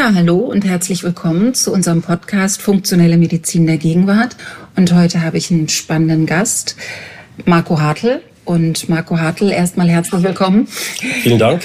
Ja, 0.00 0.14
hallo 0.14 0.38
und 0.38 0.64
herzlich 0.64 1.02
willkommen 1.02 1.52
zu 1.52 1.74
unserem 1.74 2.00
Podcast 2.00 2.62
Funktionelle 2.62 3.18
Medizin 3.18 3.66
der 3.66 3.76
Gegenwart. 3.76 4.34
Und 4.74 4.94
heute 4.94 5.20
habe 5.20 5.36
ich 5.36 5.50
einen 5.50 5.68
spannenden 5.68 6.24
Gast, 6.24 6.74
Marco 7.44 7.78
Hartl. 7.78 8.22
Und 8.46 8.88
Marco 8.88 9.18
Hartl, 9.18 9.50
erstmal 9.50 9.90
herzlich 9.90 10.22
willkommen. 10.22 10.66
Vielen 10.68 11.38
Dank. 11.38 11.64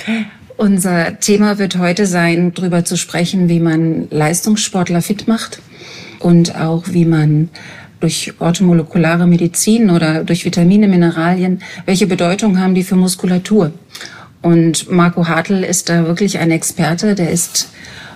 Unser 0.57 1.17
Thema 1.21 1.59
wird 1.59 1.77
heute 1.77 2.05
sein, 2.05 2.53
darüber 2.53 2.83
zu 2.83 2.97
sprechen, 2.97 3.47
wie 3.47 3.61
man 3.61 4.09
Leistungssportler 4.09 5.01
fit 5.01 5.29
macht 5.29 5.61
und 6.19 6.59
auch 6.59 6.83
wie 6.87 7.05
man 7.05 7.47
durch 8.01 8.33
orthomolekulare 8.39 9.27
Medizin 9.27 9.89
oder 9.89 10.25
durch 10.25 10.43
Vitamine, 10.43 10.89
Mineralien, 10.89 11.61
welche 11.85 12.05
Bedeutung 12.05 12.59
haben 12.59 12.75
die 12.75 12.83
für 12.83 12.97
Muskulatur? 12.97 13.71
Und 14.41 14.91
Marco 14.91 15.25
Hartl 15.25 15.63
ist 15.63 15.87
da 15.87 16.05
wirklich 16.05 16.37
ein 16.37 16.51
Experte, 16.51 17.15
der 17.15 17.29
ist 17.29 17.69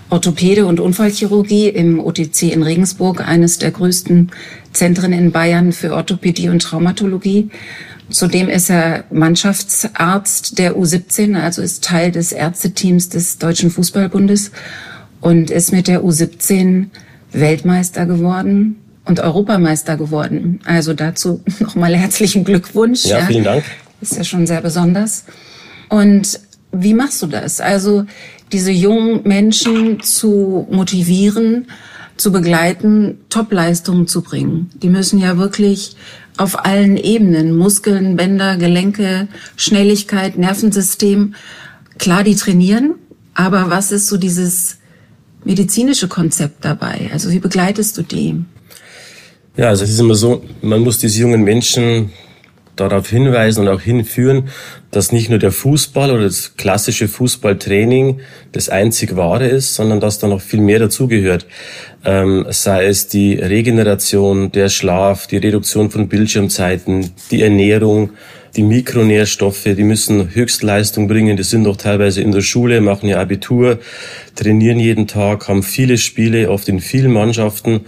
Orthopäde 0.10 0.66
und 0.66 0.80
Unfallchirurgie 0.80 1.70
im 1.70 2.00
OTC 2.00 2.44
in 2.44 2.64
Regensburg, 2.64 3.28
eines 3.28 3.60
der 3.60 3.72
größten 3.72 4.32
Zentren 4.74 5.14
in 5.14 5.32
Bayern 5.32 5.72
für 5.72 5.94
Orthopädie 5.94 6.50
und 6.50 6.62
Traumatologie. 6.62 7.50
Zudem 8.10 8.50
ist 8.50 8.72
er 8.72 9.04
Mannschaftsarzt 9.12 10.58
der 10.58 10.76
U17, 10.76 11.40
also 11.40 11.62
ist 11.62 11.84
Teil 11.84 12.12
des 12.12 12.32
Ärzteteams 12.32 13.10
des 13.10 13.38
Deutschen 13.38 13.70
Fußballbundes 13.70 14.52
und 15.22 15.52
ist 15.52 15.72
mit 15.72 15.88
der 15.88 16.04
U17 16.04 16.88
Weltmeister 17.32 18.08
geworden 18.08 18.78
und 19.06 19.20
Europameister 19.20 19.96
geworden. 19.96 20.60
Also 20.66 20.94
dazu 20.94 21.44
nochmal 21.60 21.96
herzlichen 21.96 22.44
Glückwunsch. 22.44 23.06
Ja, 23.06 23.26
vielen 23.26 23.44
Dank. 23.44 23.64
Ist 24.02 24.18
ja 24.18 24.24
schon 24.24 24.48
sehr 24.48 24.62
besonders. 24.62 25.26
Und 25.90 26.40
wie 26.72 26.94
machst 26.94 27.22
du 27.22 27.28
das? 27.28 27.62
Also 27.62 28.06
diese 28.52 28.72
jungen 28.72 29.22
Menschen 29.24 30.02
zu 30.02 30.68
motivieren, 30.72 31.68
zu 32.18 32.32
begleiten, 32.32 33.20
Topleistungen 33.30 34.08
zu 34.08 34.22
bringen. 34.22 34.70
Die 34.82 34.90
müssen 34.90 35.20
ja 35.20 35.38
wirklich 35.38 35.96
auf 36.38 36.66
allen 36.66 36.98
Ebenen, 36.98 37.56
Muskeln, 37.56 38.16
Bänder, 38.16 38.58
Gelenke, 38.58 39.28
Schnelligkeit, 39.56 40.38
Nervensystem, 40.38 41.36
klar, 41.98 42.24
die 42.24 42.36
trainieren. 42.36 42.96
Aber 43.34 43.70
was 43.70 43.92
ist 43.92 44.08
so 44.08 44.18
dieses 44.18 44.78
medizinische 45.44 46.08
Konzept 46.08 46.66
dabei? 46.66 47.10
Also 47.14 47.32
wie 47.32 47.40
begleitest 47.40 47.98
du 47.98 48.02
die? 48.04 48.44
Ja, 49.56 49.70
also 49.70 49.84
es 49.84 49.92
ist 49.92 50.00
immer 50.00 50.16
so, 50.16 50.44
man 50.62 50.82
muss 50.82 50.98
diese 51.00 51.20
jungen 51.20 51.44
Menschen 51.44 52.12
darauf 52.80 53.10
hinweisen 53.10 53.62
und 53.62 53.68
auch 53.68 53.82
hinführen, 53.82 54.50
dass 54.92 55.12
nicht 55.12 55.30
nur 55.30 55.40
der 55.40 55.52
Fußball 55.52 56.12
oder 56.12 56.24
das 56.24 56.56
klassische 56.56 57.08
Fußballtraining 57.08 58.20
das 58.52 58.70
einzig 58.70 59.16
wahre 59.16 59.48
ist, 59.48 59.76
sondern 59.76 60.00
dass 60.00 60.20
da 60.20 60.28
noch 60.28 60.42
viel 60.42 60.62
mehr 60.62 60.80
dazugehört. 60.80 61.46
Ähm, 62.06 62.46
sei 62.50 62.86
es 62.86 63.08
die 63.08 63.36
Regeneration, 63.36 64.52
der 64.52 64.70
Schlaf, 64.70 65.28
die 65.28 65.38
Reduktion 65.38 65.92
von 65.92 66.08
Bildschirmzeiten, 66.08 67.12
die 67.30 67.42
Ernährung, 67.42 68.12
die 68.56 68.64
Mikronährstoffe, 68.64 69.64
die 69.64 69.84
müssen 69.84 70.34
Höchstleistung 70.34 71.08
bringen. 71.08 71.38
Die 71.38 71.44
sind 71.44 71.66
doch 71.66 71.78
teilweise 71.78 72.22
in 72.22 72.32
der 72.32 72.42
Schule, 72.42 72.82
machen 72.82 73.08
ihr 73.08 73.20
Abitur, 73.20 73.80
trainieren 74.36 74.80
jeden 74.80 75.08
Tag, 75.08 75.48
haben 75.48 75.64
viele 75.64 75.98
Spiele, 75.98 76.50
oft 76.50 76.68
in 76.70 76.80
vielen 76.80 77.12
Mannschaften 77.12 77.82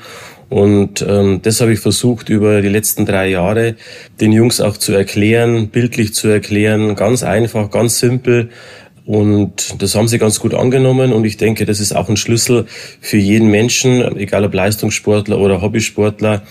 und 0.51 1.01
ähm, 1.07 1.39
das 1.41 1.61
habe 1.61 1.71
ich 1.71 1.79
versucht 1.79 2.27
über 2.27 2.61
die 2.61 2.67
letzten 2.67 3.05
drei 3.05 3.29
Jahre 3.29 3.75
den 4.19 4.33
Jungs 4.33 4.59
auch 4.59 4.75
zu 4.75 4.91
erklären, 4.91 5.69
bildlich 5.69 6.13
zu 6.13 6.27
erklären, 6.27 6.97
ganz 6.97 7.23
einfach, 7.23 7.71
ganz 7.71 7.99
simpel. 7.99 8.49
Und 9.05 9.81
das 9.81 9.95
haben 9.95 10.09
sie 10.09 10.19
ganz 10.19 10.41
gut 10.41 10.53
angenommen 10.53 11.13
und 11.13 11.23
ich 11.23 11.37
denke, 11.37 11.65
das 11.65 11.79
ist 11.79 11.95
auch 11.95 12.09
ein 12.09 12.17
Schlüssel 12.17 12.65
für 12.99 13.15
jeden 13.15 13.49
Menschen, 13.49 14.17
egal 14.17 14.43
ob 14.43 14.53
Leistungssportler 14.53 15.39
oder 15.39 15.61
Hobbysportler, 15.61 16.43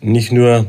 nicht 0.00 0.30
nur 0.30 0.66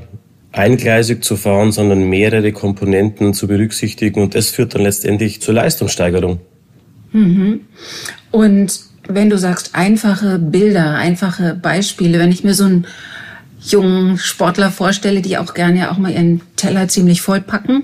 eingleisig 0.52 1.24
zu 1.24 1.38
fahren, 1.38 1.72
sondern 1.72 2.10
mehrere 2.10 2.52
Komponenten 2.52 3.36
zu 3.36 3.48
berücksichtigen 3.48 4.24
und 4.24 4.34
das 4.34 4.50
führt 4.50 4.74
dann 4.74 4.82
letztendlich 4.82 5.40
zur 5.40 5.54
Leistungssteigerung. 5.54 6.40
Mhm. 7.12 7.60
Und 8.32 8.91
wenn 9.16 9.30
du 9.30 9.38
sagst 9.38 9.72
einfache 9.74 10.40
Bilder, 10.40 10.96
einfache 10.96 11.56
Beispiele, 11.56 12.20
wenn 12.20 12.32
ich 12.32 12.44
mir 12.44 12.54
so 12.54 12.66
einen 12.66 12.88
jungen 13.62 14.18
Sportler 14.18 14.72
vorstelle, 14.72 15.22
die 15.22 15.38
auch 15.38 15.54
gerne 15.54 15.92
auch 15.92 15.98
mal 15.98 16.12
ihren 16.12 16.42
Teller 16.56 16.88
ziemlich 16.88 17.22
voll 17.22 17.42
packen, 17.42 17.84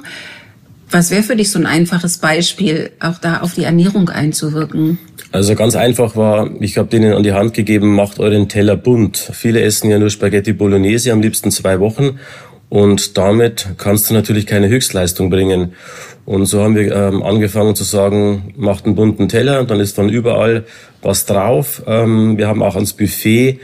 was 0.89 1.11
wäre 1.11 1.23
für 1.23 1.35
dich 1.35 1.51
so 1.51 1.59
ein 1.59 1.65
einfaches 1.65 2.17
Beispiel, 2.17 2.91
auch 2.99 3.17
da 3.19 3.41
auf 3.41 3.53
die 3.53 3.63
Ernährung 3.63 4.09
einzuwirken? 4.09 4.97
Also 5.31 5.55
ganz 5.55 5.75
einfach 5.75 6.15
war, 6.15 6.49
ich 6.61 6.77
habe 6.77 6.87
denen 6.87 7.13
an 7.13 7.23
die 7.23 7.33
Hand 7.33 7.53
gegeben, 7.53 7.93
macht 7.93 8.19
euren 8.19 8.47
Teller 8.47 8.77
bunt. 8.77 9.17
Viele 9.33 9.61
essen 9.61 9.89
ja 9.89 9.99
nur 9.99 10.09
Spaghetti 10.09 10.53
Bolognese, 10.53 11.11
am 11.11 11.21
liebsten 11.21 11.51
zwei 11.51 11.81
Wochen. 11.81 12.19
Und 12.69 13.17
damit 13.17 13.67
kannst 13.77 14.09
du 14.09 14.13
natürlich 14.13 14.45
keine 14.45 14.69
Höchstleistung 14.69 15.29
bringen. 15.29 15.73
Und 16.27 16.45
so 16.45 16.61
haben 16.61 16.75
wir 16.75 16.93
ähm, 16.93 17.23
angefangen 17.23 17.73
zu 17.73 17.85
sagen, 17.85 18.53
macht 18.57 18.83
einen 18.83 18.95
bunten 18.95 19.29
Teller, 19.29 19.63
dann 19.63 19.79
ist 19.79 19.97
dann 19.97 20.09
überall 20.09 20.65
was 21.01 21.25
drauf. 21.25 21.83
Ähm, 21.87 22.37
wir 22.37 22.49
haben 22.49 22.61
auch 22.61 22.75
ans 22.75 22.91
Buffet 22.91 23.61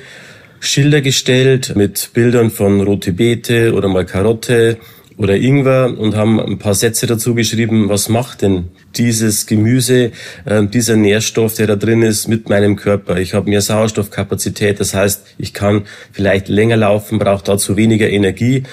Schilder 0.61 1.01
gestellt 1.01 1.73
mit 1.75 2.11
Bildern 2.13 2.51
von 2.51 2.79
rote 2.79 3.11
Beete 3.11 3.73
oder 3.73 3.89
mal 3.89 4.05
Karotte 4.05 4.77
oder 5.17 5.35
Ingwer 5.35 5.99
und 5.99 6.15
haben 6.15 6.39
ein 6.39 6.57
paar 6.57 6.73
Sätze 6.73 7.05
dazu 7.05 7.35
geschrieben, 7.35 7.89
was 7.89 8.07
macht 8.07 8.43
denn 8.43 8.69
dieses 8.95 9.45
Gemüse, 9.45 10.11
äh, 10.45 10.65
dieser 10.65 10.95
Nährstoff, 10.95 11.55
der 11.55 11.67
da 11.67 11.75
drin 11.75 12.01
ist, 12.01 12.29
mit 12.29 12.47
meinem 12.47 12.77
Körper. 12.77 13.17
Ich 13.17 13.33
habe 13.33 13.49
mehr 13.49 13.59
Sauerstoffkapazität, 13.59 14.79
das 14.79 14.93
heißt, 14.93 15.35
ich 15.37 15.53
kann 15.53 15.83
vielleicht 16.13 16.47
länger 16.47 16.77
laufen, 16.77 17.19
brauche 17.19 17.43
dazu 17.43 17.75
weniger 17.75 18.09
Energie. 18.09 18.63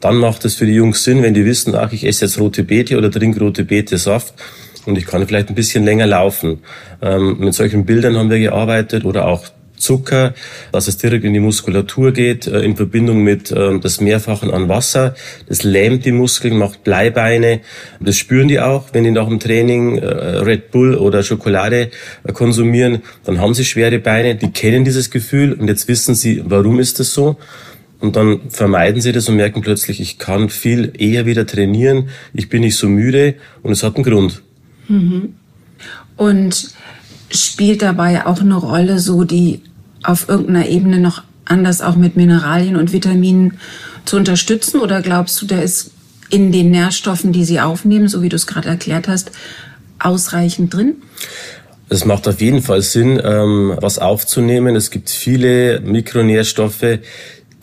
Dann 0.00 0.16
macht 0.16 0.44
es 0.44 0.54
für 0.54 0.66
die 0.66 0.74
Jungs 0.74 1.04
Sinn, 1.04 1.22
wenn 1.22 1.34
die 1.34 1.44
wissen, 1.44 1.74
ach, 1.74 1.92
ich 1.92 2.06
esse 2.06 2.24
jetzt 2.24 2.38
rote 2.38 2.64
Beete 2.64 2.96
oder 2.96 3.10
trinke 3.10 3.40
rote 3.40 3.64
Beete 3.64 3.98
Saft 3.98 4.34
und 4.86 4.96
ich 4.96 5.06
kann 5.06 5.26
vielleicht 5.26 5.48
ein 5.50 5.54
bisschen 5.54 5.84
länger 5.84 6.06
laufen. 6.06 6.60
Ähm, 7.02 7.36
mit 7.38 7.54
solchen 7.54 7.84
Bildern 7.84 8.16
haben 8.16 8.30
wir 8.30 8.38
gearbeitet 8.38 9.04
oder 9.04 9.26
auch 9.26 9.44
Zucker, 9.80 10.34
dass 10.72 10.86
es 10.88 10.98
direkt 10.98 11.24
in 11.24 11.32
die 11.32 11.40
Muskulatur 11.40 12.12
geht, 12.12 12.46
äh, 12.46 12.60
in 12.60 12.76
Verbindung 12.76 13.22
mit 13.22 13.50
äh, 13.50 13.78
das 13.80 14.00
Mehrfachen 14.00 14.50
an 14.50 14.68
Wasser. 14.68 15.14
Das 15.48 15.62
lähmt 15.62 16.04
die 16.04 16.12
Muskeln, 16.12 16.56
macht 16.56 16.84
Bleibeine. 16.84 17.60
Das 17.98 18.16
spüren 18.16 18.48
die 18.48 18.60
auch, 18.60 18.88
wenn 18.92 19.04
die 19.04 19.10
nach 19.10 19.26
dem 19.26 19.40
Training 19.40 19.98
äh, 19.98 20.06
Red 20.06 20.70
Bull 20.70 20.94
oder 20.94 21.22
Schokolade 21.22 21.90
äh, 22.24 22.32
konsumieren, 22.32 23.02
dann 23.24 23.40
haben 23.40 23.54
sie 23.54 23.64
schwere 23.64 23.98
Beine. 23.98 24.36
Die 24.36 24.50
kennen 24.50 24.84
dieses 24.84 25.10
Gefühl 25.10 25.54
und 25.54 25.66
jetzt 25.68 25.88
wissen 25.88 26.14
sie, 26.14 26.42
warum 26.44 26.78
ist 26.78 27.00
das 27.00 27.12
so. 27.12 27.36
Und 28.00 28.16
dann 28.16 28.40
vermeiden 28.48 29.00
sie 29.00 29.12
das 29.12 29.28
und 29.28 29.36
merken 29.36 29.60
plötzlich, 29.60 30.00
ich 30.00 30.18
kann 30.18 30.48
viel 30.48 30.92
eher 30.96 31.26
wieder 31.26 31.46
trainieren, 31.46 32.08
ich 32.32 32.48
bin 32.48 32.62
nicht 32.62 32.76
so 32.76 32.88
müde 32.88 33.34
und 33.62 33.72
es 33.72 33.82
hat 33.82 33.96
einen 33.96 34.04
Grund. 34.04 34.42
Mhm. 34.88 35.34
Und 36.16 36.70
spielt 37.30 37.82
dabei 37.82 38.26
auch 38.26 38.40
eine 38.40 38.56
Rolle 38.56 38.98
so 38.98 39.24
die 39.24 39.60
auf 40.02 40.28
irgendeiner 40.28 40.66
Ebene 40.66 40.98
noch 40.98 41.22
anders 41.44 41.82
auch 41.82 41.96
mit 41.96 42.16
Mineralien 42.16 42.76
und 42.76 42.92
Vitaminen 42.92 43.58
zu 44.04 44.16
unterstützen? 44.16 44.80
Oder 44.80 45.02
glaubst 45.02 45.40
du, 45.42 45.46
da 45.46 45.60
ist 45.60 45.90
in 46.30 46.52
den 46.52 46.70
Nährstoffen, 46.70 47.32
die 47.32 47.44
sie 47.44 47.60
aufnehmen, 47.60 48.08
so 48.08 48.22
wie 48.22 48.28
du 48.28 48.36
es 48.36 48.46
gerade 48.46 48.68
erklärt 48.68 49.08
hast, 49.08 49.32
ausreichend 49.98 50.72
drin? 50.72 50.96
Es 51.88 52.04
macht 52.04 52.28
auf 52.28 52.40
jeden 52.40 52.62
Fall 52.62 52.82
Sinn, 52.82 53.20
ähm, 53.22 53.76
was 53.80 53.98
aufzunehmen. 53.98 54.76
Es 54.76 54.90
gibt 54.90 55.10
viele 55.10 55.80
Mikronährstoffe, 55.80 57.00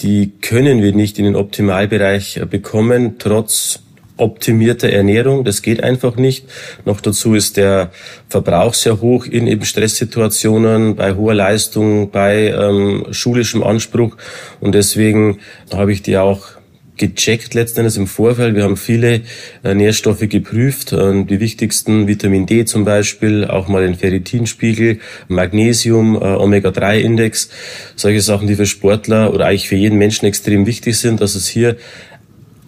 die 0.02 0.31
können 0.41 0.81
wir 0.81 0.94
nicht 0.94 1.18
in 1.19 1.25
den 1.25 1.35
Optimalbereich 1.35 2.41
bekommen, 2.50 3.16
trotz 3.19 3.80
optimierte 4.18 4.92
Ernährung. 4.92 5.44
Das 5.44 5.62
geht 5.62 5.83
einfach 5.83 6.16
nicht. 6.16 6.45
Noch 6.86 7.01
dazu 7.01 7.36
ist 7.36 7.57
der 7.57 7.92
Verbrauch 8.30 8.74
sehr 8.74 9.00
hoch 9.00 9.25
in 9.25 9.48
eben 9.48 9.63
Stresssituationen, 9.66 10.95
bei 10.95 11.13
hoher 11.16 11.36
Leistung, 11.36 12.12
bei 12.12 12.48
ähm, 12.48 13.06
schulischem 13.12 13.63
Anspruch. 13.63 14.18
Und 14.60 14.74
deswegen 14.75 15.39
habe 15.71 15.94
ich 15.94 16.01
die 16.01 16.18
auch 16.18 16.56
gecheckt 16.97 17.53
letztendlich 17.53 17.97
im 17.97 18.07
Vorfeld. 18.07 18.55
Wir 18.55 18.63
haben 18.63 18.77
viele 18.77 19.21
äh, 19.63 19.73
Nährstoffe 19.73 20.27
geprüft, 20.27 20.94
äh, 20.94 21.23
die 21.23 21.39
wichtigsten 21.39 22.07
Vitamin 22.07 22.45
D 22.45 22.65
zum 22.65 22.85
Beispiel, 22.85 23.45
auch 23.45 23.67
mal 23.67 23.83
den 23.83 23.95
Ferritinspiegel, 23.95 24.99
Magnesium, 25.27 26.15
äh, 26.15 26.19
Omega-3-Index, 26.19 27.49
solche 27.95 28.21
Sachen, 28.21 28.47
die 28.47 28.55
für 28.55 28.65
Sportler 28.65 29.33
oder 29.33 29.45
eigentlich 29.45 29.69
für 29.69 29.75
jeden 29.75 29.97
Menschen 29.97 30.25
extrem 30.25 30.65
wichtig 30.65 30.97
sind, 30.97 31.21
dass 31.21 31.35
es 31.35 31.47
hier 31.47 31.77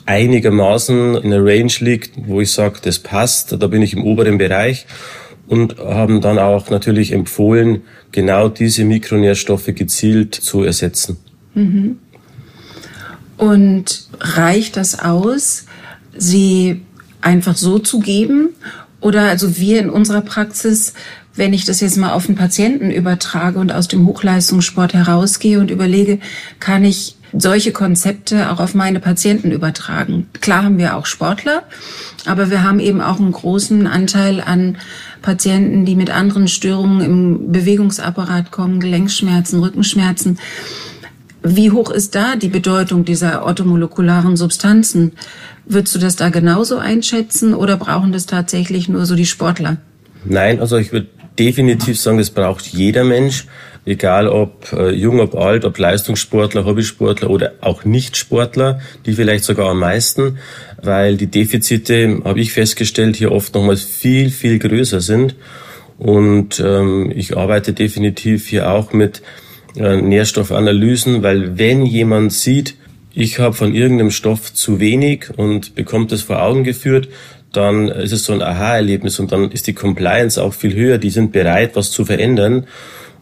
einigermaßen 0.06 1.16
in 1.16 1.30
der 1.30 1.46
Range 1.46 1.72
liegt, 1.80 2.12
wo 2.16 2.42
ich 2.42 2.52
sage, 2.52 2.80
das 2.82 3.00
passt, 3.00 3.62
da 3.62 3.68
bin 3.68 3.82
ich 3.82 3.94
im 3.94 4.04
oberen 4.04 4.40
Bereich 4.40 4.88
und 5.48 5.78
haben 5.78 6.22
dann 6.22 6.40
auch 6.40 6.70
natürlich 6.70 7.12
empfohlen, 7.12 7.82
genau 8.12 8.50
diese 8.50 8.86
Mikronährstoffe 8.86 9.74
gezielt 9.76 10.34
zu 10.34 10.64
ersetzen. 10.64 11.18
Mhm. 11.54 11.98
Und 13.40 14.08
reicht 14.20 14.78
das 14.78 15.00
aus, 15.00 15.66
sie 16.16 16.86
einfach 17.22 17.58
so 17.58 17.80
zu 17.80 18.00
geben? 18.00 18.50
Oder 19.02 19.24
also 19.24 19.58
wir 19.58 19.80
in 19.80 19.90
unserer 19.90 20.22
Praxis 20.22 20.94
wenn 21.40 21.54
ich 21.54 21.66
das 21.66 21.80
jetzt 21.80 21.98
mal 21.98 22.12
auf 22.12 22.26
den 22.26 22.36
Patienten 22.36 22.92
übertrage 22.92 23.60
und 23.60 23.72
aus 23.72 23.88
dem 23.88 24.06
Hochleistungssport 24.06 24.94
herausgehe 24.94 25.60
und 25.60 25.72
überlege, 25.72 26.20
kann 26.60 26.84
ich 26.84 27.16
solche 27.32 27.72
Konzepte 27.72 28.52
auch 28.52 28.60
auf 28.60 28.76
meine 28.76 29.00
Patienten 29.00 29.52
übertragen. 29.52 30.28
Klar 30.42 30.64
haben 30.64 30.78
wir 30.78 30.98
auch 30.98 31.06
Sportler, 31.06 31.64
aber 32.26 32.50
wir 32.50 32.64
haben 32.64 32.80
eben 32.80 33.02
auch 33.02 33.20
einen 33.20 33.32
großen 33.32 33.88
Anteil 33.88 34.42
an 34.42 34.78
Patienten, 35.22 35.86
die 35.86 35.96
mit 35.96 36.10
anderen 36.10 36.48
Störungen 36.48 37.02
im 37.02 37.52
Bewegungsapparat 37.52 38.52
kommen, 38.52 38.80
Gelenkschmerzen, 38.80 39.60
Rückenschmerzen. 39.60 40.40
Wie 41.56 41.72
hoch 41.72 41.90
ist 41.90 42.14
da 42.14 42.36
die 42.36 42.48
Bedeutung 42.48 43.06
dieser 43.06 43.44
orthomolekularen 43.44 44.38
Substanzen? 44.38 45.14
Würdest 45.66 45.96
du 45.96 46.00
das 46.00 46.16
da 46.16 46.30
genauso 46.30 46.78
einschätzen 46.78 47.56
oder 47.56 47.76
brauchen 47.76 48.12
das 48.12 48.28
tatsächlich 48.28 48.88
nur 48.88 49.08
so 49.08 49.16
die 49.16 49.26
Sportler? 49.26 49.78
Nein, 50.26 50.60
also 50.60 50.78
ich 50.78 50.92
würde 50.92 51.08
definitiv 51.40 52.00
sagen, 52.00 52.20
das 52.20 52.30
braucht 52.30 52.68
jeder 52.68 53.04
Mensch, 53.04 53.48
egal 53.84 54.28
ob 54.28 54.72
äh, 54.74 54.92
jung, 54.92 55.20
ob 55.22 55.36
alt, 55.36 55.66
ob 55.66 55.80
Leistungssportler, 55.80 56.66
Hobbysportler 56.66 57.32
oder 57.32 57.54
auch 57.62 57.84
Nichtsportler, 57.84 58.80
die 59.08 59.14
vielleicht 59.14 59.44
sogar 59.44 59.72
am 59.72 59.80
meisten, 59.80 60.38
weil 60.84 61.18
die 61.18 61.28
Defizite, 61.28 62.22
habe 62.26 62.42
ich 62.42 62.54
festgestellt, 62.54 63.16
hier 63.16 63.32
oft 63.32 63.56
nochmals 63.56 63.82
viel, 63.82 64.30
viel 64.30 64.60
größer 64.60 65.02
sind. 65.02 65.36
Und 65.98 66.60
ähm, 66.64 67.12
ich 67.14 67.36
arbeite 67.36 67.74
definitiv 67.74 68.48
hier 68.48 68.70
auch 68.70 68.94
mit 68.94 69.24
äh, 69.76 70.02
Nährstoffanalysen, 70.02 71.24
weil 71.24 71.58
wenn 71.58 71.86
jemand 71.86 72.34
sieht, 72.34 72.76
ich 73.14 73.40
habe 73.40 73.54
von 73.56 73.74
irgendeinem 73.74 74.12
Stoff 74.12 74.54
zu 74.54 74.80
wenig 74.80 75.32
und 75.36 75.76
bekommt 75.76 76.12
das 76.12 76.22
vor 76.22 76.42
Augen 76.42 76.64
geführt, 76.64 77.10
dann 77.52 77.88
ist 77.88 78.12
es 78.12 78.26
so 78.26 78.34
ein 78.34 78.42
Aha-Erlebnis 78.42 79.20
und 79.20 79.32
dann 79.32 79.52
ist 79.52 79.68
die 79.68 79.74
Compliance 79.74 80.42
auch 80.42 80.54
viel 80.54 80.76
höher. 80.76 80.98
Die 81.00 81.10
sind 81.10 81.32
bereit, 81.32 81.72
was 81.76 81.92
zu 81.92 82.06
verändern. 82.06 82.68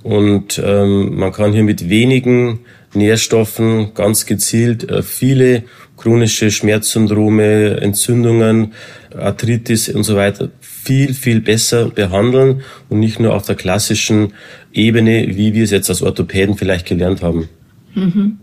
Und 0.03 0.61
ähm, 0.63 1.15
man 1.17 1.31
kann 1.31 1.53
hier 1.53 1.63
mit 1.63 1.89
wenigen 1.89 2.59
Nährstoffen 2.93 3.93
ganz 3.93 4.25
gezielt 4.25 4.89
äh, 4.89 5.01
viele 5.01 5.63
chronische 5.95 6.51
Schmerzsyndrome, 6.51 7.81
Entzündungen, 7.81 8.73
Arthritis 9.17 9.89
und 9.89 10.03
so 10.03 10.15
weiter 10.15 10.49
viel, 10.61 11.13
viel 11.13 11.41
besser 11.41 11.89
behandeln 11.89 12.61
und 12.89 12.99
nicht 12.99 13.19
nur 13.19 13.33
auf 13.33 13.45
der 13.45 13.55
klassischen 13.55 14.33
Ebene, 14.77 15.35
wie 15.35 15.53
wir 15.53 15.63
es 15.63 15.71
jetzt 15.71 15.89
als 15.89 16.01
Orthopäden 16.01 16.55
vielleicht 16.55 16.85
gelernt 16.85 17.21
haben. 17.21 17.49
Mhm. 17.95 18.37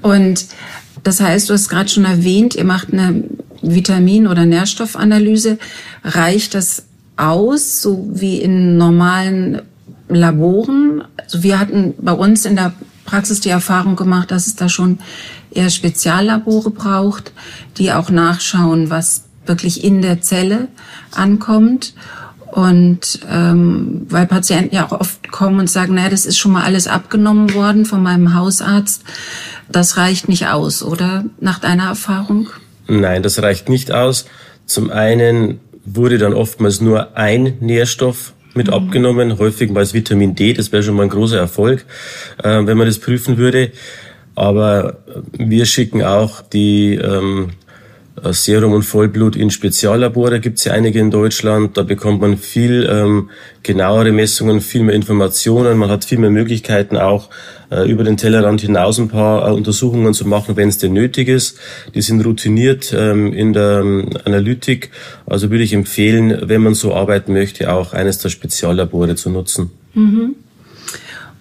Und 0.00 0.46
das 1.02 1.20
heißt, 1.20 1.48
du 1.48 1.54
hast 1.54 1.68
gerade 1.68 1.88
schon 1.88 2.04
erwähnt, 2.04 2.54
ihr 2.54 2.64
macht 2.64 2.92
eine 2.92 3.24
Vitamin- 3.62 4.26
oder 4.26 4.46
Nährstoffanalyse. 4.46 5.58
Reicht 6.04 6.54
das 6.54 6.86
aus, 7.16 7.82
so 7.82 8.08
wie 8.12 8.38
in 8.38 8.76
normalen 8.76 9.62
Laboren? 10.08 11.04
Also 11.16 11.42
wir 11.42 11.58
hatten 11.58 11.94
bei 11.98 12.12
uns 12.12 12.44
in 12.44 12.56
der 12.56 12.72
Praxis 13.04 13.40
die 13.40 13.48
Erfahrung 13.48 13.96
gemacht, 13.96 14.30
dass 14.30 14.46
es 14.46 14.56
da 14.56 14.68
schon 14.68 14.98
eher 15.50 15.70
Speziallabore 15.70 16.70
braucht, 16.70 17.32
die 17.78 17.92
auch 17.92 18.10
nachschauen, 18.10 18.90
was 18.90 19.24
wirklich 19.46 19.82
in 19.82 20.02
der 20.02 20.20
Zelle 20.20 20.68
ankommt. 21.12 21.94
Und 22.58 23.20
ähm, 23.30 24.04
weil 24.08 24.26
Patienten 24.26 24.74
ja 24.74 24.84
auch 24.84 24.90
oft 24.90 25.30
kommen 25.30 25.60
und 25.60 25.70
sagen, 25.70 25.94
naja, 25.94 26.08
das 26.08 26.26
ist 26.26 26.38
schon 26.38 26.50
mal 26.50 26.64
alles 26.64 26.88
abgenommen 26.88 27.54
worden 27.54 27.84
von 27.84 28.02
meinem 28.02 28.34
Hausarzt, 28.34 29.04
das 29.68 29.96
reicht 29.96 30.28
nicht 30.28 30.48
aus, 30.48 30.82
oder 30.82 31.24
nach 31.38 31.60
deiner 31.60 31.84
Erfahrung? 31.84 32.48
Nein, 32.88 33.22
das 33.22 33.40
reicht 33.40 33.68
nicht 33.68 33.92
aus. 33.92 34.26
Zum 34.66 34.90
einen 34.90 35.60
wurde 35.84 36.18
dann 36.18 36.34
oftmals 36.34 36.80
nur 36.80 37.16
ein 37.16 37.58
Nährstoff 37.60 38.32
mit 38.54 38.66
mhm. 38.66 38.72
abgenommen, 38.72 39.38
häufig 39.38 39.70
mal 39.70 39.80
das 39.80 39.94
Vitamin 39.94 40.34
D, 40.34 40.52
das 40.52 40.72
wäre 40.72 40.82
schon 40.82 40.96
mal 40.96 41.04
ein 41.04 41.10
großer 41.10 41.38
Erfolg, 41.38 41.86
äh, 42.42 42.66
wenn 42.66 42.76
man 42.76 42.88
das 42.88 42.98
prüfen 42.98 43.36
würde. 43.36 43.70
Aber 44.34 44.98
wir 45.30 45.64
schicken 45.64 46.02
auch 46.02 46.40
die 46.40 46.96
ähm, 46.96 47.50
äh, 47.50 47.67
Serum 48.32 48.72
und 48.72 48.82
Vollblut 48.82 49.36
in 49.36 49.50
Speziallabore 49.50 50.40
gibt 50.40 50.58
es 50.58 50.64
ja 50.64 50.72
einige 50.72 50.98
in 50.98 51.10
Deutschland. 51.10 51.76
Da 51.76 51.82
bekommt 51.82 52.20
man 52.20 52.36
viel 52.36 52.88
ähm, 52.90 53.30
genauere 53.62 54.12
Messungen, 54.12 54.60
viel 54.60 54.82
mehr 54.82 54.94
Informationen. 54.94 55.78
Man 55.78 55.90
hat 55.90 56.04
viel 56.04 56.18
mehr 56.18 56.30
Möglichkeiten 56.30 56.96
auch 56.96 57.30
äh, 57.70 57.90
über 57.90 58.04
den 58.04 58.16
Tellerrand 58.16 58.60
hinaus 58.60 58.98
ein 58.98 59.08
paar 59.08 59.48
äh, 59.48 59.52
Untersuchungen 59.52 60.14
zu 60.14 60.26
machen, 60.26 60.56
wenn 60.56 60.68
es 60.68 60.78
denn 60.78 60.92
nötig 60.92 61.28
ist. 61.28 61.58
Die 61.94 62.02
sind 62.02 62.24
routiniert 62.24 62.94
ähm, 62.96 63.32
in 63.32 63.52
der 63.52 63.80
ähm, 63.80 64.10
Analytik. 64.24 64.90
Also 65.26 65.50
würde 65.50 65.64
ich 65.64 65.72
empfehlen, 65.72 66.38
wenn 66.42 66.62
man 66.62 66.74
so 66.74 66.94
arbeiten 66.94 67.32
möchte, 67.32 67.72
auch 67.72 67.92
eines 67.92 68.18
der 68.18 68.30
Speziallabore 68.30 69.16
zu 69.16 69.30
nutzen. 69.30 69.70
Mhm. 69.94 70.36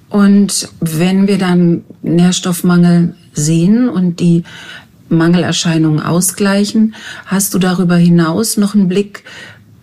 Und 0.09 0.69
wenn 0.79 1.27
wir 1.27 1.37
dann 1.37 1.83
Nährstoffmangel 2.01 3.15
sehen 3.33 3.89
und 3.89 4.19
die 4.19 4.43
Mangelerscheinungen 5.09 6.01
ausgleichen. 6.01 6.95
Hast 7.25 7.53
du 7.53 7.59
darüber 7.59 7.95
hinaus 7.95 8.57
noch 8.57 8.75
einen 8.75 8.87
Blick 8.87 9.23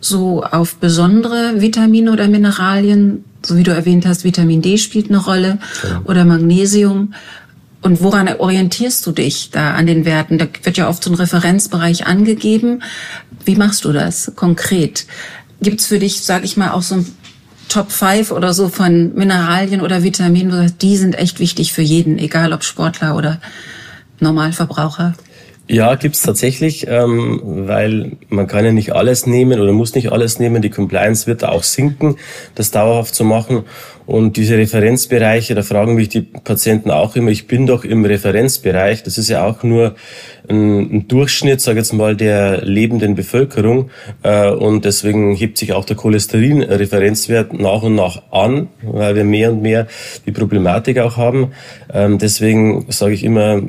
so 0.00 0.42
auf 0.42 0.76
besondere 0.76 1.60
Vitamine 1.60 2.12
oder 2.12 2.28
Mineralien? 2.28 3.24
So 3.44 3.56
wie 3.56 3.62
du 3.62 3.72
erwähnt 3.72 4.06
hast, 4.06 4.24
Vitamin 4.24 4.62
D 4.62 4.78
spielt 4.78 5.08
eine 5.08 5.18
Rolle 5.18 5.58
ja. 5.82 6.02
oder 6.04 6.24
Magnesium. 6.24 7.14
Und 7.82 8.00
woran 8.00 8.28
orientierst 8.28 9.04
du 9.06 9.12
dich 9.12 9.50
da 9.50 9.74
an 9.74 9.86
den 9.86 10.06
Werten? 10.06 10.38
Da 10.38 10.46
wird 10.62 10.78
ja 10.78 10.88
oft 10.88 11.04
so 11.04 11.10
ein 11.10 11.16
Referenzbereich 11.16 12.06
angegeben. 12.06 12.82
Wie 13.44 13.56
machst 13.56 13.84
du 13.84 13.92
das 13.92 14.32
konkret? 14.34 15.06
Gibt's 15.60 15.86
für 15.86 15.98
dich, 15.98 16.22
sag 16.22 16.44
ich 16.44 16.56
mal, 16.56 16.70
auch 16.70 16.82
so 16.82 16.96
ein 16.96 17.06
Top 17.68 17.92
5 17.92 18.30
oder 18.30 18.54
so 18.54 18.68
von 18.68 19.14
Mineralien 19.14 19.80
oder 19.80 20.02
Vitaminen, 20.02 20.50
wo 20.50 20.56
du 20.56 20.62
sagst, 20.62 20.82
die 20.82 20.96
sind 20.96 21.18
echt 21.18 21.40
wichtig 21.40 21.72
für 21.72 21.82
jeden, 21.82 22.18
egal 22.18 22.52
ob 22.52 22.64
Sportler 22.64 23.16
oder 23.16 23.40
Normalverbraucher? 24.20 25.14
Ja, 25.66 25.94
gibt's 25.94 26.20
tatsächlich, 26.20 26.86
ähm, 26.88 27.40
weil 27.42 28.12
man 28.28 28.46
kann 28.46 28.66
ja 28.66 28.72
nicht 28.72 28.94
alles 28.94 29.26
nehmen 29.26 29.60
oder 29.60 29.72
muss 29.72 29.94
nicht 29.94 30.12
alles 30.12 30.38
nehmen. 30.38 30.60
Die 30.60 30.68
Compliance 30.68 31.26
wird 31.26 31.42
da 31.42 31.48
auch 31.48 31.62
sinken, 31.62 32.16
das 32.54 32.70
dauerhaft 32.70 33.14
zu 33.14 33.24
machen. 33.24 33.64
Und 34.04 34.36
diese 34.36 34.58
Referenzbereiche, 34.58 35.54
da 35.54 35.62
fragen 35.62 35.94
mich 35.94 36.10
die 36.10 36.20
Patienten 36.20 36.90
auch 36.90 37.16
immer, 37.16 37.30
ich 37.30 37.46
bin 37.46 37.66
doch 37.66 37.86
im 37.86 38.04
Referenzbereich. 38.04 39.04
Das 39.04 39.16
ist 39.16 39.30
ja 39.30 39.46
auch 39.46 39.62
nur 39.62 39.94
ein, 40.46 41.08
Durchschnitt, 41.08 41.62
sage 41.62 41.78
jetzt 41.78 41.94
mal, 41.94 42.14
der 42.14 42.62
lebenden 42.62 43.14
Bevölkerung. 43.14 43.88
Äh, 44.22 44.50
und 44.50 44.84
deswegen 44.84 45.34
hebt 45.34 45.56
sich 45.56 45.72
auch 45.72 45.86
der 45.86 45.96
Cholesterin-Referenzwert 45.96 47.54
nach 47.54 47.82
und 47.82 47.94
nach 47.94 48.20
an, 48.30 48.68
weil 48.82 49.16
wir 49.16 49.24
mehr 49.24 49.50
und 49.50 49.62
mehr 49.62 49.86
die 50.26 50.32
Problematik 50.32 50.98
auch 50.98 51.16
haben. 51.16 51.52
Ähm, 51.90 52.18
deswegen 52.18 52.84
sage 52.90 53.14
ich 53.14 53.24
immer, 53.24 53.62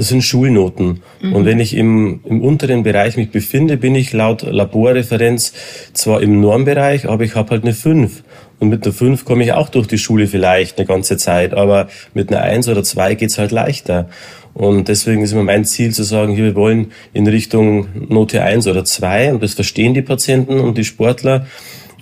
das 0.00 0.08
sind 0.08 0.22
Schulnoten. 0.22 1.02
Mhm. 1.20 1.34
Und 1.34 1.44
wenn 1.44 1.60
ich 1.60 1.76
im, 1.76 2.20
im 2.24 2.40
unteren 2.40 2.84
Bereich 2.84 3.18
mich 3.18 3.30
befinde, 3.30 3.76
bin 3.76 3.94
ich 3.94 4.14
laut 4.14 4.40
Laborreferenz 4.40 5.52
zwar 5.92 6.22
im 6.22 6.40
Normbereich, 6.40 7.06
aber 7.06 7.22
ich 7.22 7.34
habe 7.34 7.50
halt 7.50 7.64
eine 7.64 7.74
5. 7.74 8.22
Und 8.60 8.70
mit 8.70 8.82
einer 8.82 8.94
5 8.94 9.26
komme 9.26 9.44
ich 9.44 9.52
auch 9.52 9.68
durch 9.68 9.86
die 9.86 9.98
Schule 9.98 10.26
vielleicht 10.26 10.78
eine 10.78 10.86
ganze 10.86 11.18
Zeit, 11.18 11.52
aber 11.52 11.88
mit 12.14 12.32
einer 12.32 12.40
1 12.40 12.70
oder 12.70 12.82
2 12.82 13.14
geht's 13.14 13.36
halt 13.36 13.50
leichter. 13.50 14.08
Und 14.54 14.88
deswegen 14.88 15.20
ist 15.22 15.32
immer 15.32 15.42
mein 15.42 15.66
Ziel 15.66 15.92
zu 15.92 16.02
sagen, 16.02 16.34
hier, 16.34 16.44
wir 16.44 16.54
wollen 16.54 16.92
in 17.12 17.26
Richtung 17.26 17.88
Note 18.08 18.42
1 18.42 18.68
oder 18.68 18.86
2 18.86 19.34
und 19.34 19.42
das 19.42 19.52
verstehen 19.52 19.92
die 19.92 20.00
Patienten 20.00 20.60
und 20.60 20.78
die 20.78 20.84
Sportler. 20.84 21.46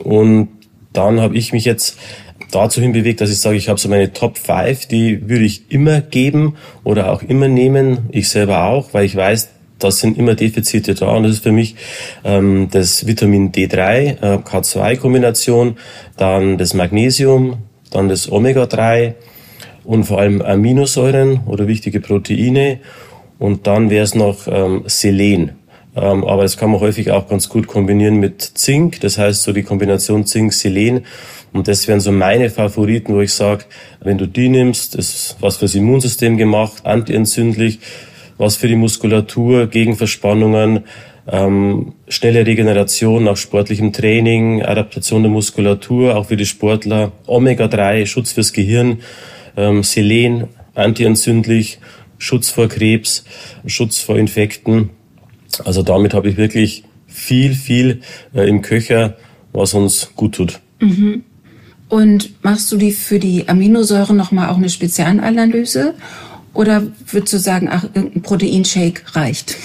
Und 0.05 0.51
dann 0.93 1.21
habe 1.21 1.37
ich 1.37 1.53
mich 1.53 1.65
jetzt 1.65 1.99
dazu 2.51 2.81
hin 2.81 2.93
bewegt, 2.93 3.21
dass 3.21 3.31
ich 3.31 3.41
sage, 3.41 3.57
ich 3.57 3.69
habe 3.69 3.79
so 3.79 3.89
meine 3.89 4.13
Top 4.13 4.39
5, 4.39 4.87
die 4.87 5.29
würde 5.29 5.45
ich 5.45 5.71
immer 5.71 6.01
geben 6.01 6.57
oder 6.85 7.13
auch 7.13 7.23
immer 7.23 7.49
nehmen, 7.49 8.09
ich 8.11 8.29
selber 8.29 8.65
auch, 8.65 8.95
weil 8.95 9.05
ich 9.05 9.17
weiß, 9.17 9.49
das 9.79 10.01
sind 10.01 10.19
immer 10.19 10.35
Defizite 10.35 10.95
da. 10.95 11.09
Und 11.09 11.25
das 11.25 11.33
ist 11.35 11.43
für 11.43 11.53
mich 11.53 11.77
ähm, 12.25 12.69
das 12.71 13.07
Vitamin 13.07 13.53
D3, 13.53 14.23
äh, 14.23 14.39
K2-Kombination, 14.39 15.77
dann 16.17 16.59
das 16.59 16.75
Magnesium, 16.75 17.59
dann 17.91 18.09
das 18.09 18.31
Omega-3 18.31 19.15
und 19.85 20.05
vor 20.05 20.19
allem 20.19 20.43
Aminosäuren 20.43 21.41
oder 21.47 21.69
wichtige 21.69 22.01
Proteine. 22.01 22.81
Und 23.39 23.67
dann 23.67 23.89
wäre 23.89 24.05
es 24.05 24.15
noch 24.15 24.49
ähm, 24.49 24.83
Selen. 24.87 25.53
Ähm, 25.95 26.25
aber 26.25 26.43
das 26.43 26.57
kann 26.57 26.71
man 26.71 26.81
häufig 26.81 27.11
auch 27.13 27.29
ganz 27.29 27.49
gut 27.49 27.67
kombinieren 27.67 28.17
mit 28.17 28.43
Zink, 28.43 29.01
das 29.01 29.19
heißt 29.19 29.43
so 29.43 29.53
die 29.53 29.63
Kombination 29.63 30.27
Zink-Selen 30.27 31.07
und 31.59 31.67
das 31.67 31.89
wären 31.89 31.99
so 31.99 32.13
meine 32.13 32.51
Favoriten, 32.51 33.15
wo 33.15 33.21
ich 33.21 33.33
sage, 33.33 33.65
wenn 34.01 34.17
du 34.17 34.29
die 34.29 34.49
nimmst, 34.49 34.95
ist 34.95 35.37
was 35.41 35.57
fürs 35.57 35.75
Immunsystem 35.75 36.37
gemacht, 36.37 36.87
antientzündlich, 36.87 37.81
was 38.37 38.55
für 38.55 38.69
die 38.69 38.77
Muskulatur, 38.77 39.67
gegen 39.67 39.97
Verspannungen, 39.97 40.85
ähm, 41.27 41.95
schnelle 42.07 42.47
Regeneration 42.47 43.25
nach 43.25 43.37
sportlichem 43.37 43.93
Training, 43.93 44.63
Adaptation 44.63 45.25
der 45.25 45.33
Muskulatur, 45.33 46.17
auch 46.17 46.27
für 46.27 46.37
die 46.37 46.47
Sportler, 46.47 47.11
Omega-3, 47.27 48.07
Schutz 48.07 48.31
fürs 48.31 48.53
Gehirn, 48.53 49.01
ähm, 49.57 49.83
Selen, 49.83 50.47
antientzündlich, 50.77 51.81
Schutz 52.19 52.51
vor 52.51 52.69
Krebs, 52.69 53.25
Schutz 53.67 53.99
vor 53.99 54.17
Infekten. 54.17 54.91
Also 55.65 55.83
damit 55.83 56.15
habe 56.15 56.29
ich 56.29 56.37
wirklich 56.37 56.85
viel, 57.09 57.55
viel 57.55 58.03
äh, 58.33 58.49
im 58.49 58.63
Köcher, 58.63 59.17
was 59.53 59.75
uns 59.75 60.13
gut 60.15 60.37
tut. 60.37 60.61
Mhm. 60.79 61.25
Und 61.89 62.43
machst 62.45 62.71
du 62.71 62.77
die 62.77 62.93
für 62.93 63.19
die 63.19 63.49
Aminosäuren 63.49 64.17
nochmal 64.17 64.51
auch 64.51 64.57
eine 64.57 64.69
Spezialanalyse? 64.69 65.95
Oder 66.55 66.83
würdest 67.07 67.33
du 67.33 67.39
sagen, 67.39 67.69
ach, 67.71 67.85
irgendein 67.95 68.23
Proteinshake 68.23 69.03
reicht? 69.15 69.57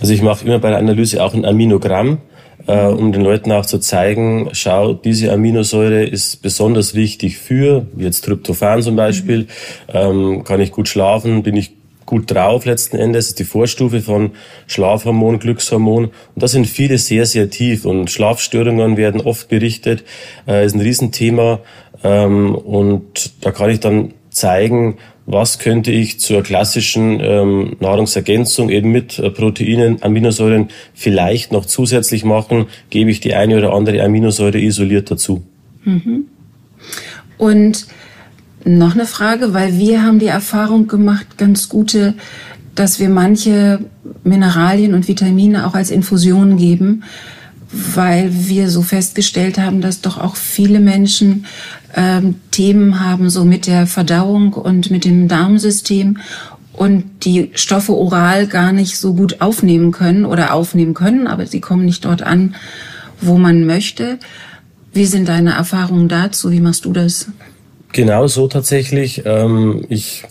Also 0.00 0.14
ich 0.14 0.22
mache 0.22 0.44
immer 0.46 0.58
bei 0.58 0.70
der 0.70 0.78
Analyse 0.78 1.22
auch 1.22 1.34
ein 1.34 1.44
Aminogramm, 1.44 2.18
äh, 2.66 2.86
um 2.86 3.12
den 3.12 3.22
Leuten 3.22 3.52
auch 3.52 3.66
zu 3.66 3.78
zeigen, 3.78 4.48
schau, 4.52 4.94
diese 4.94 5.32
Aminosäure 5.32 6.04
ist 6.04 6.42
besonders 6.42 6.94
wichtig 6.94 7.38
für, 7.38 7.86
wie 7.94 8.04
jetzt 8.04 8.24
Tryptophan 8.24 8.82
zum 8.82 8.96
Beispiel, 8.96 9.42
mhm. 9.42 9.46
ähm, 9.88 10.44
kann 10.44 10.60
ich 10.60 10.72
gut 10.72 10.88
schlafen, 10.88 11.42
bin 11.42 11.56
ich 11.56 11.81
gut 12.12 12.30
drauf 12.30 12.66
letzten 12.66 12.98
Endes, 12.98 13.28
ist 13.28 13.38
die 13.38 13.44
Vorstufe 13.44 14.02
von 14.02 14.32
Schlafhormon, 14.66 15.38
Glückshormon. 15.38 16.04
Und 16.04 16.12
da 16.34 16.46
sind 16.46 16.66
viele 16.66 16.98
sehr, 16.98 17.24
sehr 17.24 17.48
tief 17.48 17.86
und 17.86 18.10
Schlafstörungen 18.10 18.98
werden 18.98 19.22
oft 19.22 19.48
berichtet, 19.48 20.04
äh, 20.46 20.66
ist 20.66 20.74
ein 20.74 20.82
Riesenthema. 20.82 21.60
Ähm, 22.04 22.54
und 22.54 23.32
da 23.40 23.50
kann 23.50 23.70
ich 23.70 23.80
dann 23.80 24.12
zeigen, 24.28 24.98
was 25.24 25.58
könnte 25.58 25.90
ich 25.90 26.20
zur 26.20 26.42
klassischen 26.42 27.18
ähm, 27.22 27.76
Nahrungsergänzung 27.80 28.68
eben 28.68 28.92
mit 28.92 29.18
äh, 29.18 29.30
Proteinen, 29.30 30.02
Aminosäuren 30.02 30.68
vielleicht 30.92 31.50
noch 31.50 31.64
zusätzlich 31.64 32.26
machen, 32.26 32.66
gebe 32.90 33.10
ich 33.10 33.20
die 33.20 33.32
eine 33.32 33.56
oder 33.56 33.72
andere 33.72 34.02
Aminosäure 34.02 34.58
isoliert 34.58 35.10
dazu. 35.10 35.44
Mhm. 35.84 36.26
Und 37.38 37.86
noch 38.64 38.94
eine 38.94 39.06
Frage, 39.06 39.54
weil 39.54 39.78
wir 39.78 40.02
haben 40.02 40.18
die 40.18 40.26
Erfahrung 40.26 40.86
gemacht, 40.86 41.38
ganz 41.38 41.68
gute, 41.68 42.14
dass 42.74 42.98
wir 42.98 43.08
manche 43.08 43.80
Mineralien 44.24 44.94
und 44.94 45.08
Vitamine 45.08 45.66
auch 45.66 45.74
als 45.74 45.90
Infusion 45.90 46.56
geben, 46.56 47.02
weil 47.94 48.30
wir 48.32 48.70
so 48.70 48.82
festgestellt 48.82 49.58
haben, 49.58 49.80
dass 49.80 50.00
doch 50.00 50.18
auch 50.18 50.36
viele 50.36 50.80
Menschen 50.80 51.46
ähm, 51.94 52.36
Themen 52.50 53.00
haben, 53.00 53.30
so 53.30 53.44
mit 53.44 53.66
der 53.66 53.86
Verdauung 53.86 54.52
und 54.52 54.90
mit 54.90 55.04
dem 55.04 55.28
Darmsystem 55.28 56.18
und 56.72 57.04
die 57.24 57.50
Stoffe 57.54 57.92
oral 57.92 58.46
gar 58.46 58.72
nicht 58.72 58.98
so 58.98 59.14
gut 59.14 59.40
aufnehmen 59.40 59.92
können 59.92 60.24
oder 60.24 60.54
aufnehmen 60.54 60.94
können, 60.94 61.26
aber 61.26 61.46
sie 61.46 61.60
kommen 61.60 61.84
nicht 61.84 62.04
dort 62.04 62.22
an, 62.22 62.54
wo 63.20 63.38
man 63.38 63.66
möchte. 63.66 64.18
Wie 64.92 65.06
sind 65.06 65.28
deine 65.28 65.52
Erfahrungen 65.52 66.08
dazu? 66.08 66.50
Wie 66.50 66.60
machst 66.60 66.84
du 66.84 66.92
das? 66.92 67.28
Genau 67.92 68.26
so 68.26 68.48
tatsächlich. 68.48 69.22
Ähm, 69.26 69.84
ich 69.90 70.24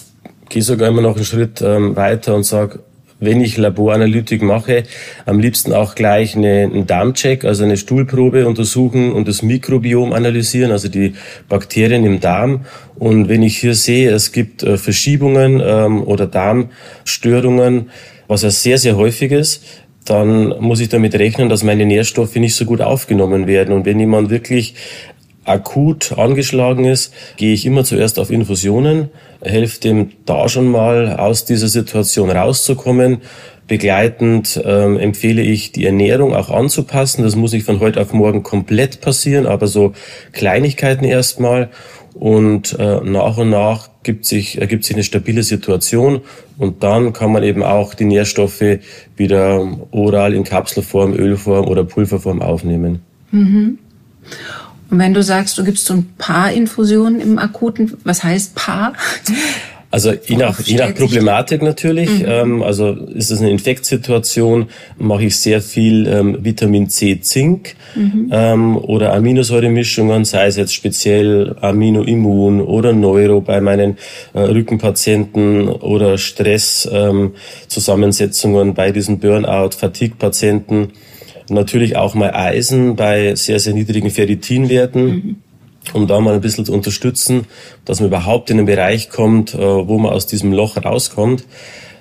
gehe 0.50 0.64
sogar 0.64 0.90
immer 0.90 1.02
noch 1.02 1.16
einen 1.16 1.26
Schritt 1.26 1.62
ähm, 1.62 1.96
weiter 1.96 2.36
und 2.36 2.44
sage, 2.44 2.80
wenn 3.20 3.40
ich 3.40 3.56
Laboranalytik 3.56 4.42
mache, 4.42 4.84
am 5.28 5.40
liebsten 5.40 5.74
auch 5.74 5.94
gleich 5.94 6.36
eine, 6.36 6.64
einen 6.64 6.88
Darmcheck, 6.88 7.46
also 7.46 7.64
eine 7.64 7.78
Stuhlprobe 7.78 8.48
untersuchen 8.48 9.12
und 9.12 9.28
das 9.28 9.44
Mikrobiom 9.44 10.12
analysieren, 10.12 10.72
also 10.72 10.88
die 10.88 11.14
Bakterien 11.48 12.04
im 12.04 12.20
Darm. 12.20 12.66
Und 12.96 13.30
wenn 13.30 13.44
ich 13.44 13.60
hier 13.60 13.76
sehe, 13.76 14.10
es 14.10 14.32
gibt 14.32 14.64
äh, 14.64 14.78
Verschiebungen 14.78 15.62
ähm, 15.64 16.04
oder 16.04 16.26
Darmstörungen, 16.26 17.92
was 18.28 18.42
ja 18.42 18.50
sehr, 18.50 18.80
sehr 18.80 18.98
häufig 18.98 19.32
ist, 19.32 19.64
dann 20.06 20.56
muss 20.60 20.80
ich 20.80 20.90
damit 20.90 21.14
rechnen, 21.14 21.48
dass 21.48 21.64
meine 21.64 21.86
Nährstoffe 21.86 22.36
nicht 22.38 22.56
so 22.56 22.66
gut 22.66 22.82
aufgenommen 22.82 23.46
werden. 23.46 23.72
Und 23.72 23.86
wenn 23.86 24.00
jemand 24.00 24.32
wirklich 24.32 24.74
akut 25.46 26.18
angeschlagen 26.18 26.86
ist, 26.86 27.14
gehe 27.38 27.54
ich 27.54 27.66
immer 27.66 27.84
zuerst 27.84 28.20
auf 28.20 28.30
Infusionen, 28.30 29.10
helfe 29.42 29.80
dem 29.80 30.12
da 30.26 30.48
schon 30.50 30.68
mal 30.68 31.18
aus 31.18 31.46
dieser 31.46 31.68
Situation 31.68 32.30
rauszukommen. 32.30 33.22
Begleitend 33.68 34.62
ähm, 34.66 35.00
empfehle 35.00 35.42
ich, 35.42 35.72
die 35.72 35.86
Ernährung 35.86 36.36
auch 36.36 36.50
anzupassen. 36.50 37.24
Das 37.24 37.36
muss 37.36 37.54
nicht 37.54 37.66
von 37.66 37.80
heute 37.80 38.02
auf 38.02 38.12
morgen 38.12 38.44
komplett 38.44 39.02
passieren, 39.02 39.46
aber 39.46 39.68
so 39.68 39.94
Kleinigkeiten 40.34 41.06
erstmal. 41.06 41.70
Und 42.14 42.78
äh, 42.78 43.00
nach 43.02 43.38
und 43.38 43.50
nach 43.50 43.90
gibt 44.04 44.26
sich, 44.26 44.60
ergibt 44.60 44.84
sich 44.84 44.96
eine 44.96 45.04
stabile 45.04 45.44
Situation 45.44 46.22
und 46.58 46.84
dann 46.84 47.14
kann 47.14 47.32
man 47.32 47.44
eben 47.44 47.64
auch 47.64 47.94
die 47.94 48.06
Nährstoffe 48.06 48.80
wieder 49.16 49.78
oral 49.92 50.34
in 50.34 50.44
Kapselform, 50.44 51.14
Ölform 51.14 51.68
oder 51.68 51.86
Pulverform 51.86 52.42
aufnehmen. 52.42 53.00
Mhm. 53.32 53.80
Und 54.92 55.00
wenn 55.00 55.14
du 55.14 55.24
sagst, 55.24 55.58
du 55.58 55.64
gibst 55.64 55.86
so 55.86 55.94
ein 55.94 56.14
paar 56.18 56.52
Infusionen 56.52 57.22
im 57.22 57.40
akuten, 57.40 57.94
was 58.04 58.24
heißt 58.24 58.56
paar? 58.56 58.92
Also 59.90 60.12
je 60.12 60.36
nach, 60.38 60.60
je 60.62 60.76
nach 60.76 60.94
Problematik 60.96 61.62
natürlich. 61.62 62.10
Mhm. 62.10 62.26
Ähm, 62.26 62.64
also 62.64 62.92
ist 62.92 63.30
es 63.30 63.40
eine 63.40 63.52
Infektsituation, 63.52 64.70
mache 64.98 65.26
ich 65.26 65.38
sehr 65.38 65.62
viel 65.62 66.08
ähm, 66.08 66.38
Vitamin 66.42 66.90
C, 66.90 67.20
Zink 67.20 67.76
mhm. 67.96 68.30
ähm, 68.32 68.78
oder 68.78 69.14
Aminosäuremischungen, 69.14 70.24
sei 70.24 70.48
es 70.48 70.56
jetzt 70.56 70.74
speziell 70.74 71.58
Aminoimmun 71.60 72.62
oder 72.62 72.94
Neuro 72.94 73.42
bei 73.42 73.60
meinen 73.60 73.98
äh, 74.34 74.40
Rückenpatienten 74.40 75.68
oder 75.68 76.18
Stresszusammensetzungen 76.18 78.70
ähm, 78.70 78.74
bei 78.74 78.92
diesen 78.92 79.20
Burnout-Fatigue-Patienten 79.20 80.94
Natürlich 81.54 81.98
auch 81.98 82.16
mal 82.16 82.32
Eisen 82.34 82.96
bei 82.96 83.36
sehr, 83.36 83.60
sehr 83.60 83.74
niedrigen 83.74 84.10
Ferritinwerten. 84.10 85.06
Mhm 85.06 85.36
um 85.94 86.08
da 86.08 86.20
mal 86.20 86.36
ein 86.36 86.42
bisschen 86.42 86.64
zu 86.64 86.74
unterstützen, 86.74 87.48
dass 87.86 88.00
man 88.00 88.10
überhaupt 88.10 88.52
in 88.52 88.58
den 88.58 88.68
Bereich 88.68 89.10
kommt, 89.10 89.56
äh, 89.56 89.58
wo 89.58 89.98
man 89.98 90.14
aus 90.14 90.28
diesem 90.28 90.54
Loch 90.54 90.78
rauskommt. 90.78 91.46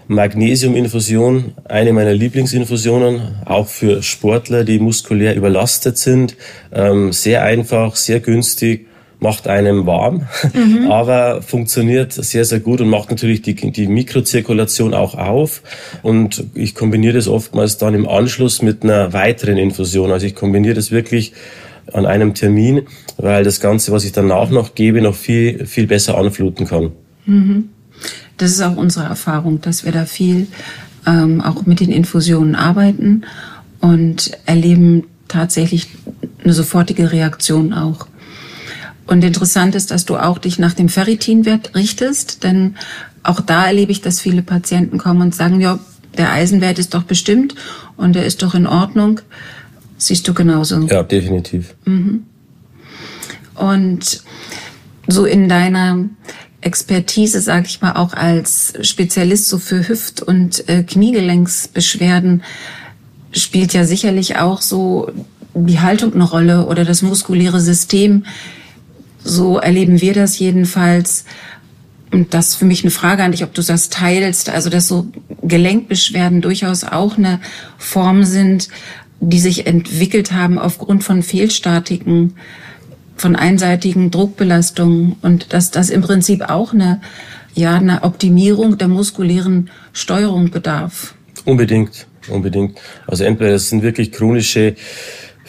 Magnesiuminfusion, 0.07 1.53
eine 1.65 1.93
meiner 1.93 2.13
Lieblingsinfusionen, 2.13 3.23
auch 3.45 3.69
für 3.69 4.03
Sportler, 4.03 4.65
die 4.65 4.79
muskulär 4.81 5.37
überlastet 5.37 5.99
sind. 5.99 6.37
Ähm, 6.73 7.13
sehr 7.13 7.43
einfach, 7.43 7.97
sehr 7.97 8.21
günstig 8.21 8.87
macht 9.21 9.47
einem 9.47 9.87
warm, 9.87 10.27
mhm. 10.53 10.91
aber 10.91 11.43
funktioniert 11.43 12.13
sehr, 12.13 12.45
sehr 12.45 12.61
gut 12.61 12.81
und 12.81 12.89
macht 12.89 13.11
natürlich 13.11 13.43
die, 13.43 13.55
die 13.55 13.87
Mikrozirkulation 13.87 14.95
auch 14.95 15.15
auf. 15.15 15.63
Und 16.03 16.45
ich 16.55 16.75
kombiniere 16.75 17.15
das 17.15 17.29
oftmals 17.29 17.79
dann 17.79 17.95
im 17.95 18.09
Anschluss 18.09 18.63
mit 18.63 18.83
einer 18.83 19.13
weiteren 19.13 19.59
Infusion. 19.59 20.11
Also 20.11 20.27
ich 20.27 20.35
kombiniere 20.35 20.75
das 20.75 20.91
wirklich 20.91 21.33
an 21.93 22.07
einem 22.07 22.35
Termin, 22.35 22.83
weil 23.17 23.45
das 23.45 23.61
Ganze, 23.61 23.93
was 23.93 24.05
ich 24.05 24.13
danach 24.13 24.51
noch 24.51 24.75
gebe, 24.75 25.03
noch 25.03 25.15
viel, 25.15 25.67
viel 25.67 25.87
besser 25.87 26.17
anfluten 26.17 26.67
kann. 26.67 26.93
Mhm. 27.27 27.69
Das 28.37 28.51
ist 28.51 28.63
auch 28.63 28.77
unsere 28.77 29.05
Erfahrung, 29.05 29.61
dass 29.61 29.85
wir 29.85 29.93
da 29.93 30.07
viel 30.07 30.47
ähm, 31.07 31.41
auch 31.41 31.67
mit 31.67 31.81
den 31.81 31.91
Infusionen 31.91 32.55
arbeiten 32.55 33.23
und 33.81 34.31
erleben 34.47 35.05
tatsächlich 35.29 35.89
eine 36.43 36.53
sofortige 36.53 37.13
Reaktion 37.13 37.73
auch. 37.73 38.07
Und 39.11 39.25
interessant 39.25 39.75
ist, 39.75 39.91
dass 39.91 40.05
du 40.05 40.17
auch 40.17 40.39
dich 40.39 40.61
nach 40.61 40.73
dem 40.73 40.89
Ferritinwert 40.89 41.75
richtest, 41.75 42.45
denn 42.45 42.77
auch 43.25 43.41
da 43.41 43.67
erlebe 43.67 43.91
ich, 43.91 44.03
dass 44.03 44.21
viele 44.21 44.41
Patienten 44.41 44.99
kommen 44.99 45.21
und 45.21 45.35
sagen, 45.35 45.61
ja, 45.61 45.81
der 46.17 46.31
Eisenwert 46.31 46.79
ist 46.79 46.95
doch 46.95 47.03
bestimmt 47.03 47.57
und 47.97 48.15
der 48.15 48.25
ist 48.25 48.41
doch 48.45 48.55
in 48.55 48.69
Ordnung. 48.69 49.21
Siehst 49.99 50.29
du 50.29 50.33
genauso? 50.33 50.87
Ja, 50.87 51.03
definitiv. 51.03 51.75
Mhm. 51.87 52.23
Und 53.57 54.23
so 55.09 55.25
in 55.25 55.49
deiner 55.49 56.05
Expertise, 56.61 57.41
sage 57.41 57.67
ich 57.67 57.81
mal, 57.81 57.95
auch 57.95 58.15
als 58.15 58.75
Spezialist 58.83 59.49
so 59.49 59.59
für 59.59 59.89
Hüft- 59.89 60.23
und 60.23 60.69
äh, 60.69 60.85
Kniegelenksbeschwerden, 60.85 62.45
spielt 63.33 63.73
ja 63.73 63.85
sicherlich 63.85 64.37
auch 64.37 64.63
so 64.63 65.11
die 65.53 65.81
Haltung 65.81 66.15
eine 66.15 66.23
Rolle 66.23 66.67
oder 66.67 66.85
das 66.85 67.03
muskuläre 67.03 67.61
System. 67.61 68.25
So 69.25 69.59
erleben 69.59 70.01
wir 70.01 70.15
das 70.15 70.39
jedenfalls. 70.39 71.25
Und 72.13 72.35
das 72.35 72.49
ist 72.49 72.55
für 72.57 72.65
mich 72.65 72.83
eine 72.83 72.91
Frage 72.91 73.23
an 73.23 73.33
dich, 73.33 73.45
ob 73.45 73.55
du 73.55 73.63
das 73.63 73.89
teilst, 73.89 74.51
also 74.51 74.69
dass 74.69 74.89
so 74.89 75.07
Gelenkbeschwerden 75.43 76.41
durchaus 76.41 76.83
auch 76.83 77.17
eine 77.17 77.41
Form 77.79 78.25
sind, 78.25 78.69
die 79.21 79.39
sich 79.39 79.67
entwickelt 79.67 80.33
haben 80.33 80.59
aufgrund 80.59 81.05
von 81.05 81.23
Fehlstatiken, 81.23 82.35
von 83.17 83.37
einseitigen 83.37 84.11
Druckbelastungen 84.11 85.17
und 85.21 85.53
dass 85.53 85.71
das 85.71 85.91
im 85.91 86.01
Prinzip 86.01 86.49
auch 86.49 86.73
eine, 86.73 87.01
ja, 87.55 87.75
eine 87.75 88.03
Optimierung 88.03 88.79
der 88.79 88.89
muskulären 88.89 89.71
Steuerung 89.93 90.51
bedarf. 90.51 91.15
Unbedingt, 91.45 92.07
unbedingt. 92.29 92.79
Also 93.07 93.25
entweder 93.25 93.55
es 93.55 93.69
sind 93.69 93.83
wirklich 93.83 94.11
chronische 94.11 94.75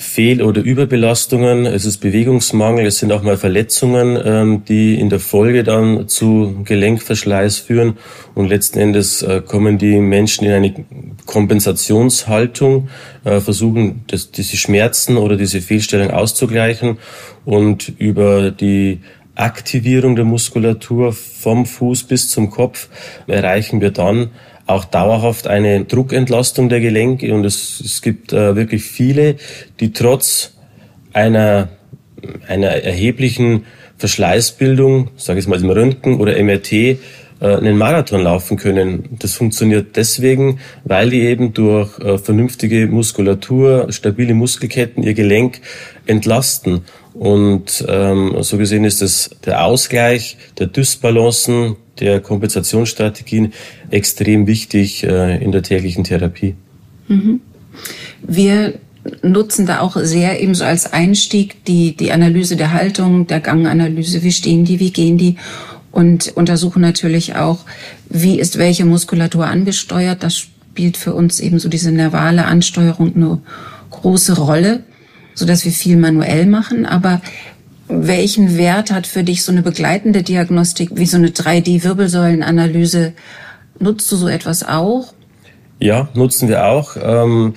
Fehl- 0.02 0.42
oder 0.42 0.64
Überbelastungen, 0.64 1.68
es 1.68 1.86
ist 1.86 2.00
Bewegungsmangel, 2.00 2.88
es 2.88 2.98
sind 2.98 3.12
auch 3.12 3.22
mal 3.22 3.38
Verletzungen, 3.38 4.20
ähm, 4.24 4.64
die 4.68 5.00
in 5.00 5.10
der 5.10 5.20
Folge 5.20 5.64
dann 5.64 6.08
zu 6.08 6.64
Gelenkverschleiß 6.66 7.60
führen. 7.60 7.98
Und 8.34 8.50
letzten 8.50 8.80
Endes 8.80 9.22
äh, 9.22 9.42
kommen 9.46 9.78
die 9.78 9.98
Menschen 9.98 10.46
in 10.46 10.54
eine 10.54 10.74
Kompensationshaltung, 11.28 12.90
äh, 13.24 13.40
versuchen 13.40 14.04
das, 14.08 14.32
diese 14.32 14.58
Schmerzen 14.58 15.18
oder 15.18 15.38
diese 15.38 15.62
Fehlstellung 15.62 16.10
auszugleichen 16.10 16.98
und 17.46 17.94
über 18.00 18.50
die 18.50 19.02
Aktivierung 19.36 20.16
der 20.16 20.26
Muskulatur 20.26 21.14
vom 21.14 21.66
Fuß 21.66 22.04
bis 22.04 22.30
zum 22.30 22.50
Kopf 22.50 22.90
erreichen 23.28 23.82
wir 23.82 23.92
dann 23.92 24.32
auch 24.72 24.86
dauerhaft 24.86 25.48
eine 25.48 25.86
Druckentlastung 25.86 26.70
der 26.70 26.80
Gelenke 26.80 27.34
und 27.34 27.46
es, 27.46 27.80
es 27.80 28.02
gibt 28.02 28.34
äh, 28.34 28.56
wirklich 28.56 28.84
viele, 28.84 29.36
die 29.80 29.94
trotz 29.94 30.54
einer 31.14 31.70
einer 32.48 32.70
erheblichen 32.70 33.66
Verschleißbildung, 33.98 35.10
sage 35.16 35.40
ich 35.40 35.48
mal 35.48 35.62
im 35.62 35.70
Röntgen 35.70 36.20
oder 36.20 36.42
MRT, 36.42 36.74
äh, 36.74 36.98
einen 37.40 37.78
Marathon 37.78 38.22
laufen 38.22 38.58
können. 38.58 39.18
Das 39.20 39.34
funktioniert 39.34 39.96
deswegen, 39.96 40.60
weil 40.84 41.10
die 41.10 41.22
eben 41.22 41.54
durch 41.54 42.00
äh, 42.00 42.18
vernünftige 42.18 42.88
Muskulatur, 42.88 43.88
stabile 43.92 44.34
Muskelketten 44.34 45.04
ihr 45.04 45.14
Gelenk 45.14 45.62
entlasten. 46.06 46.82
Und 47.14 47.86
ähm, 47.88 48.36
so 48.40 48.58
gesehen 48.58 48.86
ist 48.86 49.02
es 49.02 49.32
der 49.46 49.66
Ausgleich 49.66 50.38
der 50.58 50.68
Dysbalancen, 50.68 51.76
der 52.02 52.20
Kompensationsstrategien 52.20 53.54
extrem 53.90 54.48
wichtig 54.48 55.04
äh, 55.04 55.42
in 55.42 55.52
der 55.52 55.64
täglichen 55.64 56.04
Therapie. 56.04 56.56
Mhm. 57.08 57.42
Wir 58.22 58.74
nutzen 59.24 59.66
da 59.66 59.80
auch 59.80 59.98
sehr 59.98 60.42
eben 60.42 60.54
so 60.54 60.64
als 60.64 60.92
Einstieg 60.92 61.64
die, 61.66 61.96
die 61.96 62.12
Analyse 62.12 62.56
der 62.56 62.74
Haltung, 62.74 63.28
der 63.28 63.40
Ganganalyse, 63.40 64.24
wie 64.24 64.32
stehen 64.32 64.66
die, 64.66 64.80
wie 64.80 64.92
gehen 64.92 65.18
die 65.18 65.38
und 65.92 66.36
untersuchen 66.36 66.82
natürlich 66.82 67.36
auch, 67.36 67.60
wie 68.10 68.40
ist 68.40 68.58
welche 68.58 68.86
Muskulatur 68.86 69.46
angesteuert. 69.48 70.24
Das 70.24 70.38
spielt 70.38 70.98
für 70.98 71.14
uns 71.14 71.40
eben 71.40 71.60
so 71.60 71.70
diese 71.70 71.92
nervale 71.92 72.46
Ansteuerung 72.46 73.16
eine 73.16 73.40
große 73.90 74.38
Rolle, 74.38 74.84
so 75.34 75.46
dass 75.46 75.66
wir 75.66 75.72
viel 75.72 75.98
manuell 75.98 76.46
machen. 76.46 76.86
Aber 76.86 77.22
welchen 77.92 78.58
Wert 78.58 78.92
hat 78.92 79.06
für 79.08 79.24
dich 79.24 79.44
so 79.44 79.52
eine 79.52 79.62
begleitende 79.62 80.24
Diagnostik 80.24 80.92
wie 80.94 81.06
so 81.06 81.18
eine 81.18 81.30
3D-Wirbelsäulenanalyse? 81.30 83.14
Nutzt 83.80 84.12
du 84.12 84.16
so 84.16 84.28
etwas 84.28 84.68
auch? 84.68 85.14
Ja, 85.80 86.10
nutzen 86.14 86.48
wir 86.48 86.66
auch. 86.66 86.96
Ähm 87.02 87.54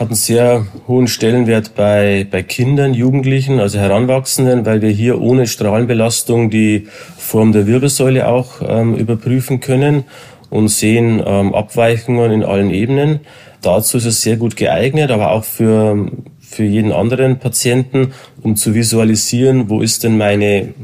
hat 0.00 0.08
einen 0.08 0.16
sehr 0.16 0.66
hohen 0.88 1.08
Stellenwert 1.08 1.74
bei, 1.74 2.26
bei 2.30 2.42
Kindern, 2.42 2.94
Jugendlichen, 2.94 3.60
also 3.60 3.78
Heranwachsenden, 3.78 4.64
weil 4.64 4.80
wir 4.80 4.88
hier 4.88 5.20
ohne 5.20 5.46
Strahlenbelastung 5.46 6.48
die 6.48 6.88
Form 7.18 7.52
der 7.52 7.66
Wirbelsäule 7.66 8.26
auch 8.26 8.62
ähm, 8.66 8.94
überprüfen 8.94 9.60
können 9.60 10.04
und 10.48 10.68
sehen 10.68 11.22
ähm, 11.22 11.54
Abweichungen 11.54 12.32
in 12.32 12.44
allen 12.44 12.70
Ebenen. 12.70 13.20
Dazu 13.60 13.98
ist 13.98 14.06
es 14.06 14.22
sehr 14.22 14.38
gut 14.38 14.56
geeignet, 14.56 15.10
aber 15.10 15.32
auch 15.32 15.44
für, 15.44 16.10
für 16.50 16.64
jeden 16.64 16.92
anderen 16.92 17.38
Patienten, 17.38 18.12
um 18.42 18.56
zu 18.56 18.74
visualisieren, 18.74 19.70
wo 19.70 19.80
ist 19.80 20.02
denn 20.02 20.18
meine 20.18 20.74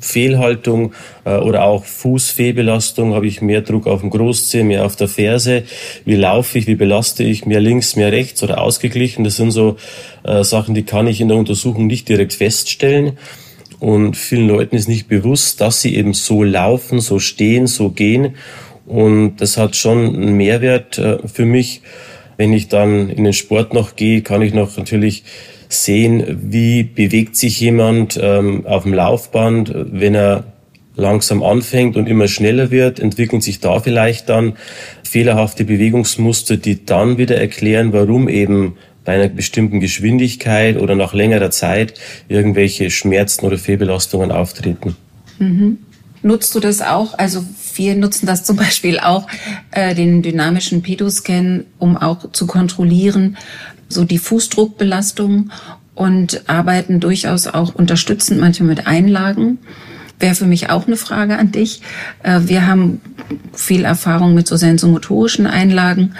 Fehlhaltung 0.00 0.92
äh, 1.24 1.36
oder 1.36 1.64
auch 1.64 1.84
Fußfehlbelastung, 1.84 3.14
habe 3.14 3.26
ich 3.26 3.42
mehr 3.42 3.62
Druck 3.62 3.88
auf 3.88 4.00
dem 4.00 4.10
Großzeh, 4.10 4.62
mehr 4.62 4.86
auf 4.86 4.94
der 4.94 5.08
Ferse, 5.08 5.64
wie 6.04 6.14
laufe 6.14 6.56
ich, 6.58 6.68
wie 6.68 6.76
belaste 6.76 7.24
ich, 7.24 7.46
mehr 7.46 7.60
links, 7.60 7.96
mehr 7.96 8.12
rechts 8.12 8.42
oder 8.44 8.60
ausgeglichen. 8.60 9.24
Das 9.24 9.36
sind 9.36 9.50
so 9.50 9.76
äh, 10.22 10.44
Sachen, 10.44 10.74
die 10.74 10.84
kann 10.84 11.08
ich 11.08 11.20
in 11.20 11.28
der 11.28 11.36
Untersuchung 11.36 11.88
nicht 11.88 12.08
direkt 12.08 12.32
feststellen. 12.32 13.18
Und 13.80 14.16
vielen 14.16 14.48
Leuten 14.48 14.76
ist 14.76 14.88
nicht 14.88 15.08
bewusst, 15.08 15.60
dass 15.60 15.82
sie 15.82 15.94
eben 15.96 16.14
so 16.14 16.42
laufen, 16.42 17.00
so 17.00 17.18
stehen, 17.18 17.66
so 17.66 17.90
gehen. 17.90 18.36
Und 18.86 19.36
das 19.36 19.56
hat 19.56 19.76
schon 19.76 20.14
einen 20.14 20.36
Mehrwert 20.36 20.98
äh, 20.98 21.18
für 21.26 21.44
mich. 21.44 21.82
Wenn 22.38 22.54
ich 22.54 22.68
dann 22.68 23.10
in 23.10 23.24
den 23.24 23.34
Sport 23.34 23.74
noch 23.74 23.96
gehe, 23.96 24.22
kann 24.22 24.40
ich 24.40 24.54
noch 24.54 24.76
natürlich 24.78 25.24
sehen, 25.68 26.24
wie 26.50 26.82
bewegt 26.82 27.36
sich 27.36 27.60
jemand 27.60 28.18
ähm, 28.20 28.66
auf 28.66 28.84
dem 28.84 28.94
Laufband, 28.94 29.70
wenn 29.74 30.14
er 30.14 30.44
langsam 30.96 31.42
anfängt 31.42 31.96
und 31.96 32.08
immer 32.08 32.26
schneller 32.26 32.70
wird, 32.70 33.00
entwickeln 33.00 33.40
sich 33.40 33.60
da 33.60 33.78
vielleicht 33.80 34.28
dann 34.28 34.54
fehlerhafte 35.02 35.64
Bewegungsmuster, 35.64 36.56
die 36.56 36.84
dann 36.84 37.18
wieder 37.18 37.36
erklären, 37.36 37.92
warum 37.92 38.28
eben 38.28 38.76
bei 39.04 39.14
einer 39.14 39.28
bestimmten 39.28 39.80
Geschwindigkeit 39.80 40.76
oder 40.76 40.94
nach 40.94 41.14
längerer 41.14 41.50
Zeit 41.50 41.94
irgendwelche 42.28 42.90
Schmerzen 42.90 43.46
oder 43.46 43.58
Fehlbelastungen 43.58 44.32
auftreten. 44.32 44.96
Mhm. 45.38 45.78
Nutzt 46.22 46.54
du 46.54 46.60
das 46.60 46.82
auch? 46.82 47.16
Also 47.16 47.44
wir 47.78 47.94
nutzen 47.94 48.26
das 48.26 48.44
zum 48.44 48.56
Beispiel 48.56 48.98
auch, 48.98 49.26
äh, 49.70 49.94
den 49.94 50.22
dynamischen 50.22 50.82
Pedoscan, 50.82 51.64
um 51.78 51.96
auch 51.96 52.32
zu 52.32 52.46
kontrollieren, 52.46 53.36
so 53.88 54.04
die 54.04 54.18
Fußdruckbelastung 54.18 55.50
und 55.94 56.48
arbeiten 56.48 57.00
durchaus 57.00 57.46
auch 57.46 57.74
unterstützend 57.74 58.40
manchmal 58.40 58.68
mit 58.68 58.86
Einlagen. 58.86 59.58
Wäre 60.20 60.34
für 60.34 60.46
mich 60.46 60.70
auch 60.70 60.86
eine 60.86 60.96
Frage 60.96 61.38
an 61.38 61.52
dich. 61.52 61.80
Äh, 62.22 62.40
wir 62.44 62.66
haben 62.66 63.00
viel 63.52 63.84
Erfahrung 63.84 64.34
mit 64.34 64.46
so 64.46 64.56
sensomotorischen 64.56 65.46
Einlagen. 65.46 66.14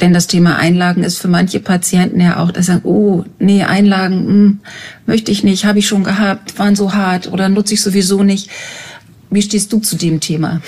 Denn 0.00 0.14
das 0.14 0.26
Thema 0.26 0.56
Einlagen 0.56 1.02
ist 1.02 1.18
für 1.18 1.28
manche 1.28 1.60
Patienten 1.60 2.20
ja 2.20 2.38
auch, 2.38 2.52
dass 2.52 2.66
sagen, 2.66 2.80
oh, 2.84 3.24
nee, 3.38 3.64
Einlagen 3.64 4.24
mh, 4.24 4.32
hm, 4.32 4.58
möchte 5.06 5.30
ich 5.30 5.44
nicht, 5.44 5.64
habe 5.64 5.78
ich 5.78 5.88
schon 5.88 6.04
gehabt, 6.04 6.58
waren 6.58 6.74
so 6.74 6.94
hart 6.94 7.30
oder 7.30 7.48
nutze 7.48 7.74
ich 7.74 7.82
sowieso 7.82 8.22
nicht. 8.22 8.50
Wie 9.30 9.42
stehst 9.42 9.72
du 9.72 9.78
zu 9.78 9.96
dem 9.96 10.20
Thema? 10.20 10.60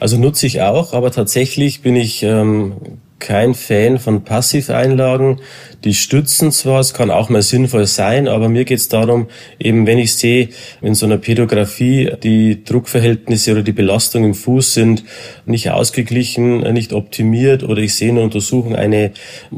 Also 0.00 0.16
nutze 0.16 0.46
ich 0.46 0.62
auch, 0.62 0.92
aber 0.92 1.10
tatsächlich 1.10 1.82
bin 1.82 1.96
ich 1.96 2.22
ähm, 2.22 2.74
kein 3.18 3.54
Fan 3.54 3.98
von 3.98 4.22
Passiveinlagen. 4.22 5.40
Die 5.84 5.94
stützen 5.94 6.52
zwar, 6.52 6.80
es 6.80 6.94
kann 6.94 7.10
auch 7.10 7.28
mal 7.28 7.42
sinnvoll 7.42 7.86
sein, 7.86 8.28
aber 8.28 8.48
mir 8.48 8.64
geht 8.64 8.78
es 8.78 8.88
darum, 8.88 9.26
eben 9.58 9.86
wenn 9.86 9.98
ich 9.98 10.14
sehe, 10.14 10.50
in 10.82 10.94
so 10.94 11.06
einer 11.06 11.18
Pädografie 11.18 12.12
die 12.22 12.64
Druckverhältnisse 12.64 13.52
oder 13.52 13.62
die 13.62 13.72
Belastung 13.72 14.24
im 14.24 14.34
Fuß 14.34 14.74
sind 14.74 15.04
nicht 15.46 15.70
ausgeglichen, 15.70 16.60
nicht 16.72 16.92
optimiert 16.92 17.64
oder 17.64 17.82
ich 17.82 17.94
sehe 17.94 18.10
in 18.10 18.16
der 18.16 18.24
Untersuchung 18.24 18.76
eine 18.76 19.12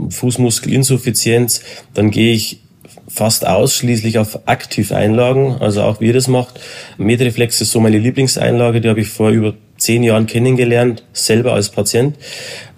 Fußmuskelinsuffizienz, 0.09 1.63
dann 1.93 2.11
gehe 2.11 2.33
ich 2.33 2.61
fast 3.09 3.47
ausschließlich 3.47 4.19
auf 4.19 4.47
Aktiveinlagen, 4.47 5.61
also 5.61 5.83
auch 5.83 6.01
wie 6.01 6.07
ihr 6.07 6.13
das 6.13 6.29
macht. 6.29 6.61
Medreflex 6.99 7.61
ist 7.61 7.73
so 7.73 7.81
meine 7.81 7.99
Lieblingseinlage, 7.99 8.81
die 8.81 8.89
habe 8.89 9.01
ich 9.01 9.09
vor 9.09 9.31
über 9.31 9.55
zehn 9.77 10.03
Jahren 10.03 10.27
kennengelernt, 10.27 11.05
selber 11.13 11.55
als 11.55 11.71
Patient 11.71 12.17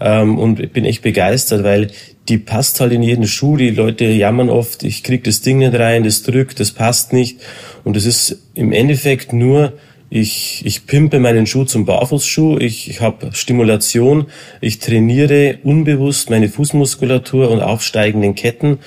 ähm, 0.01 0.39
und 0.39 0.73
bin 0.73 0.85
echt 0.85 1.03
begeistert, 1.03 1.65
weil 1.65 1.91
die 2.29 2.39
passt 2.39 2.81
halt 2.81 2.93
in 2.93 3.03
jeden 3.03 3.27
Schuh. 3.27 3.57
Die 3.57 3.71
Leute 3.71 4.05
jammern 4.05 4.49
oft, 4.49 4.85
ich 4.85 5.03
krieg 5.03 5.25
das 5.25 5.41
Ding 5.41 5.59
nicht 5.59 5.75
rein, 5.75 6.05
das 6.05 6.23
drückt, 6.23 6.61
das 6.61 6.71
passt 6.71 7.13
nicht. 7.13 7.41
Und 7.85 7.97
es 7.97 8.07
ist 8.07 8.39
im 8.55 8.73
Endeffekt 8.73 9.33
nur, 9.33 9.73
ich, 10.09 10.63
ich 10.65 10.87
pimpe 10.87 11.19
meinen 11.19 11.47
Schuh 11.47 11.65
zum 11.65 11.87
Barfußschuh, 11.87 12.59
ich, 12.59 12.91
ich 12.91 13.01
habe 13.01 13.31
Stimulation, 13.33 14.27
ich 14.61 14.79
trainiere 14.79 15.59
unbewusst 15.65 16.31
meine 16.31 16.49
Fußmuskulatur 16.49 17.51
und 17.51 17.61
aufsteigenden 17.61 18.35
Ketten 18.35 18.79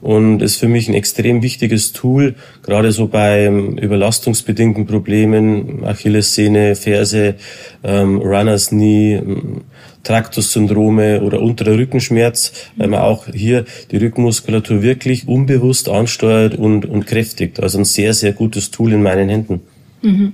und 0.00 0.40
ist 0.42 0.56
für 0.56 0.68
mich 0.68 0.88
ein 0.88 0.94
extrem 0.94 1.42
wichtiges 1.42 1.92
Tool, 1.92 2.34
gerade 2.62 2.92
so 2.92 3.06
bei 3.06 3.46
überlastungsbedingten 3.46 4.86
Problemen, 4.86 5.84
Achillessehne, 5.84 6.74
Ferse, 6.74 7.34
ähm, 7.82 8.18
Runners 8.18 8.68
Knee, 8.68 9.16
ähm, 9.16 9.62
Traktussyndrome 10.02 11.20
oder 11.20 11.42
unterer 11.42 11.76
Rückenschmerz, 11.76 12.52
weil 12.76 12.88
man 12.88 13.00
auch 13.00 13.26
hier 13.26 13.66
die 13.90 13.98
Rückenmuskulatur 13.98 14.82
wirklich 14.82 15.28
unbewusst 15.28 15.88
ansteuert 15.90 16.54
und, 16.54 16.86
und 16.86 17.06
kräftigt. 17.06 17.60
Also 17.60 17.78
ein 17.78 17.84
sehr, 17.84 18.14
sehr 18.14 18.32
gutes 18.32 18.70
Tool 18.70 18.94
in 18.94 19.02
meinen 19.02 19.28
Händen. 19.28 19.60
Mhm. 20.00 20.32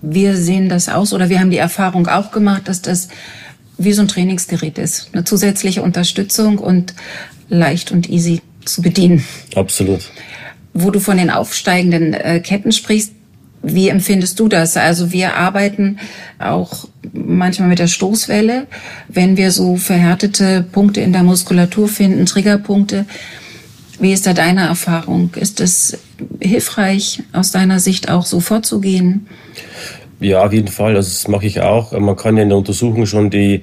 Wir 0.00 0.36
sehen 0.36 0.68
das 0.68 0.88
aus 0.88 1.12
oder 1.12 1.28
wir 1.28 1.40
haben 1.40 1.50
die 1.50 1.56
Erfahrung 1.56 2.06
auch 2.06 2.30
gemacht, 2.30 2.68
dass 2.68 2.82
das 2.82 3.08
wie 3.78 3.92
so 3.92 4.02
ein 4.02 4.08
Trainingsgerät 4.08 4.78
ist. 4.78 5.10
Eine 5.12 5.24
zusätzliche 5.24 5.82
Unterstützung 5.82 6.58
und 6.58 6.94
leicht 7.48 7.90
und 7.90 8.08
easy 8.08 8.40
zu 8.68 8.82
bedienen. 8.82 9.24
Absolut. 9.54 10.10
Wo 10.74 10.90
du 10.90 11.00
von 11.00 11.16
den 11.16 11.30
aufsteigenden 11.30 12.14
äh, 12.14 12.40
Ketten 12.40 12.72
sprichst, 12.72 13.12
wie 13.62 13.88
empfindest 13.88 14.38
du 14.38 14.48
das? 14.48 14.76
Also 14.76 15.12
wir 15.12 15.34
arbeiten 15.34 15.98
auch 16.38 16.88
manchmal 17.12 17.68
mit 17.68 17.78
der 17.78 17.88
Stoßwelle, 17.88 18.66
wenn 19.08 19.36
wir 19.36 19.50
so 19.50 19.76
verhärtete 19.76 20.64
Punkte 20.70 21.00
in 21.00 21.12
der 21.12 21.24
Muskulatur 21.24 21.88
finden, 21.88 22.26
Triggerpunkte. 22.26 23.04
Wie 23.98 24.12
ist 24.12 24.26
da 24.26 24.32
deine 24.32 24.66
Erfahrung? 24.66 25.30
Ist 25.34 25.60
es 25.60 25.98
hilfreich 26.40 27.22
aus 27.32 27.50
deiner 27.50 27.80
Sicht 27.80 28.10
auch 28.10 28.24
so 28.24 28.38
vorzugehen? 28.38 29.26
Ja, 30.20 30.44
auf 30.44 30.52
jeden 30.52 30.68
Fall. 30.68 30.96
Also 30.96 31.10
das 31.10 31.28
mache 31.28 31.46
ich 31.46 31.60
auch. 31.60 31.92
Man 31.98 32.16
kann 32.16 32.36
ja 32.36 32.42
in 32.44 32.48
der 32.48 32.58
Untersuchung 32.58 33.06
schon 33.06 33.30
die 33.30 33.62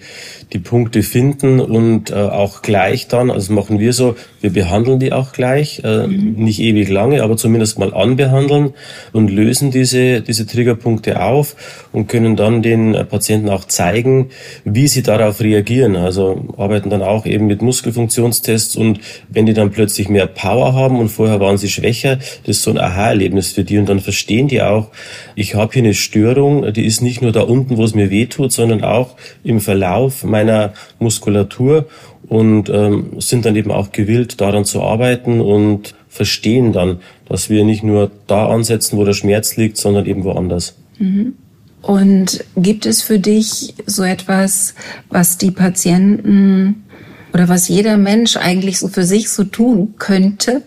die 0.53 0.59
Punkte 0.59 1.03
finden 1.03 1.59
und 1.59 2.11
äh, 2.11 2.15
auch 2.15 2.61
gleich 2.61 3.07
dann, 3.07 3.31
also 3.31 3.53
machen 3.53 3.79
wir 3.79 3.93
so, 3.93 4.15
wir 4.41 4.51
behandeln 4.51 4.99
die 4.99 5.11
auch 5.11 5.33
gleich, 5.33 5.81
äh, 5.83 6.07
mhm. 6.07 6.35
nicht 6.35 6.59
ewig 6.59 6.89
lange, 6.89 7.23
aber 7.23 7.35
zumindest 7.35 7.79
mal 7.79 7.93
anbehandeln 7.93 8.73
und 9.11 9.31
lösen 9.31 9.71
diese, 9.71 10.21
diese 10.21 10.45
Triggerpunkte 10.45 11.21
auf 11.21 11.87
und 11.91 12.07
können 12.07 12.35
dann 12.35 12.61
den 12.61 12.95
Patienten 13.09 13.49
auch 13.49 13.65
zeigen, 13.65 14.29
wie 14.63 14.87
sie 14.87 15.01
darauf 15.01 15.41
reagieren. 15.41 15.95
Also 15.95 16.45
arbeiten 16.57 16.89
dann 16.89 17.01
auch 17.01 17.25
eben 17.25 17.47
mit 17.47 17.61
Muskelfunktionstests 17.61 18.75
und 18.75 18.99
wenn 19.29 19.45
die 19.47 19.53
dann 19.53 19.71
plötzlich 19.71 20.09
mehr 20.09 20.27
Power 20.27 20.73
haben 20.73 20.99
und 20.99 21.09
vorher 21.09 21.39
waren 21.39 21.57
sie 21.57 21.69
schwächer, 21.69 22.17
das 22.45 22.57
ist 22.57 22.63
so 22.63 22.71
ein 22.71 22.77
Aha-Erlebnis 22.77 23.51
für 23.51 23.63
die 23.63 23.79
und 23.79 23.89
dann 23.89 23.99
verstehen 23.99 24.47
die 24.47 24.61
auch, 24.61 24.89
ich 25.35 25.55
habe 25.55 25.73
hier 25.73 25.83
eine 25.83 25.93
Störung, 25.93 26.71
die 26.71 26.85
ist 26.85 27.01
nicht 27.01 27.21
nur 27.21 27.31
da 27.31 27.41
unten, 27.41 27.77
wo 27.77 27.83
es 27.83 27.95
mir 27.95 28.09
weh 28.09 28.27
tut, 28.27 28.51
sondern 28.51 28.83
auch 28.83 29.15
im 29.43 29.59
Verlauf 29.59 30.23
meiner 30.35 30.73
Muskulatur 30.99 31.85
und 32.27 32.69
ähm, 32.69 33.19
sind 33.19 33.45
dann 33.45 33.55
eben 33.55 33.71
auch 33.71 33.91
gewillt, 33.91 34.41
daran 34.41 34.65
zu 34.65 34.81
arbeiten 34.81 35.39
und 35.39 35.95
verstehen 36.09 36.73
dann, 36.73 36.99
dass 37.29 37.49
wir 37.49 37.63
nicht 37.63 37.83
nur 37.83 38.11
da 38.27 38.47
ansetzen, 38.47 38.97
wo 38.97 39.05
der 39.05 39.13
Schmerz 39.13 39.55
liegt, 39.55 39.77
sondern 39.77 40.05
eben 40.05 40.23
woanders. 40.23 40.75
Mhm. 40.99 41.35
Und 41.81 42.43
gibt 42.57 42.85
es 42.85 43.01
für 43.01 43.19
dich 43.19 43.75
so 43.85 44.03
etwas, 44.03 44.73
was 45.09 45.37
die 45.37 45.51
Patienten 45.51 46.83
oder 47.31 47.47
was 47.47 47.67
jeder 47.67 47.97
Mensch 47.97 48.37
eigentlich 48.37 48.79
so 48.79 48.87
für 48.87 49.03
sich 49.03 49.29
so 49.29 49.43
tun 49.43 49.93
könnte, 49.99 50.63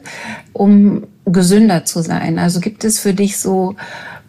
um 0.53 1.07
gesünder 1.27 1.85
zu 1.85 2.03
sein? 2.03 2.39
Also 2.39 2.61
gibt 2.61 2.85
es 2.85 3.01
für 3.01 3.15
dich 3.15 3.39
so 3.39 3.75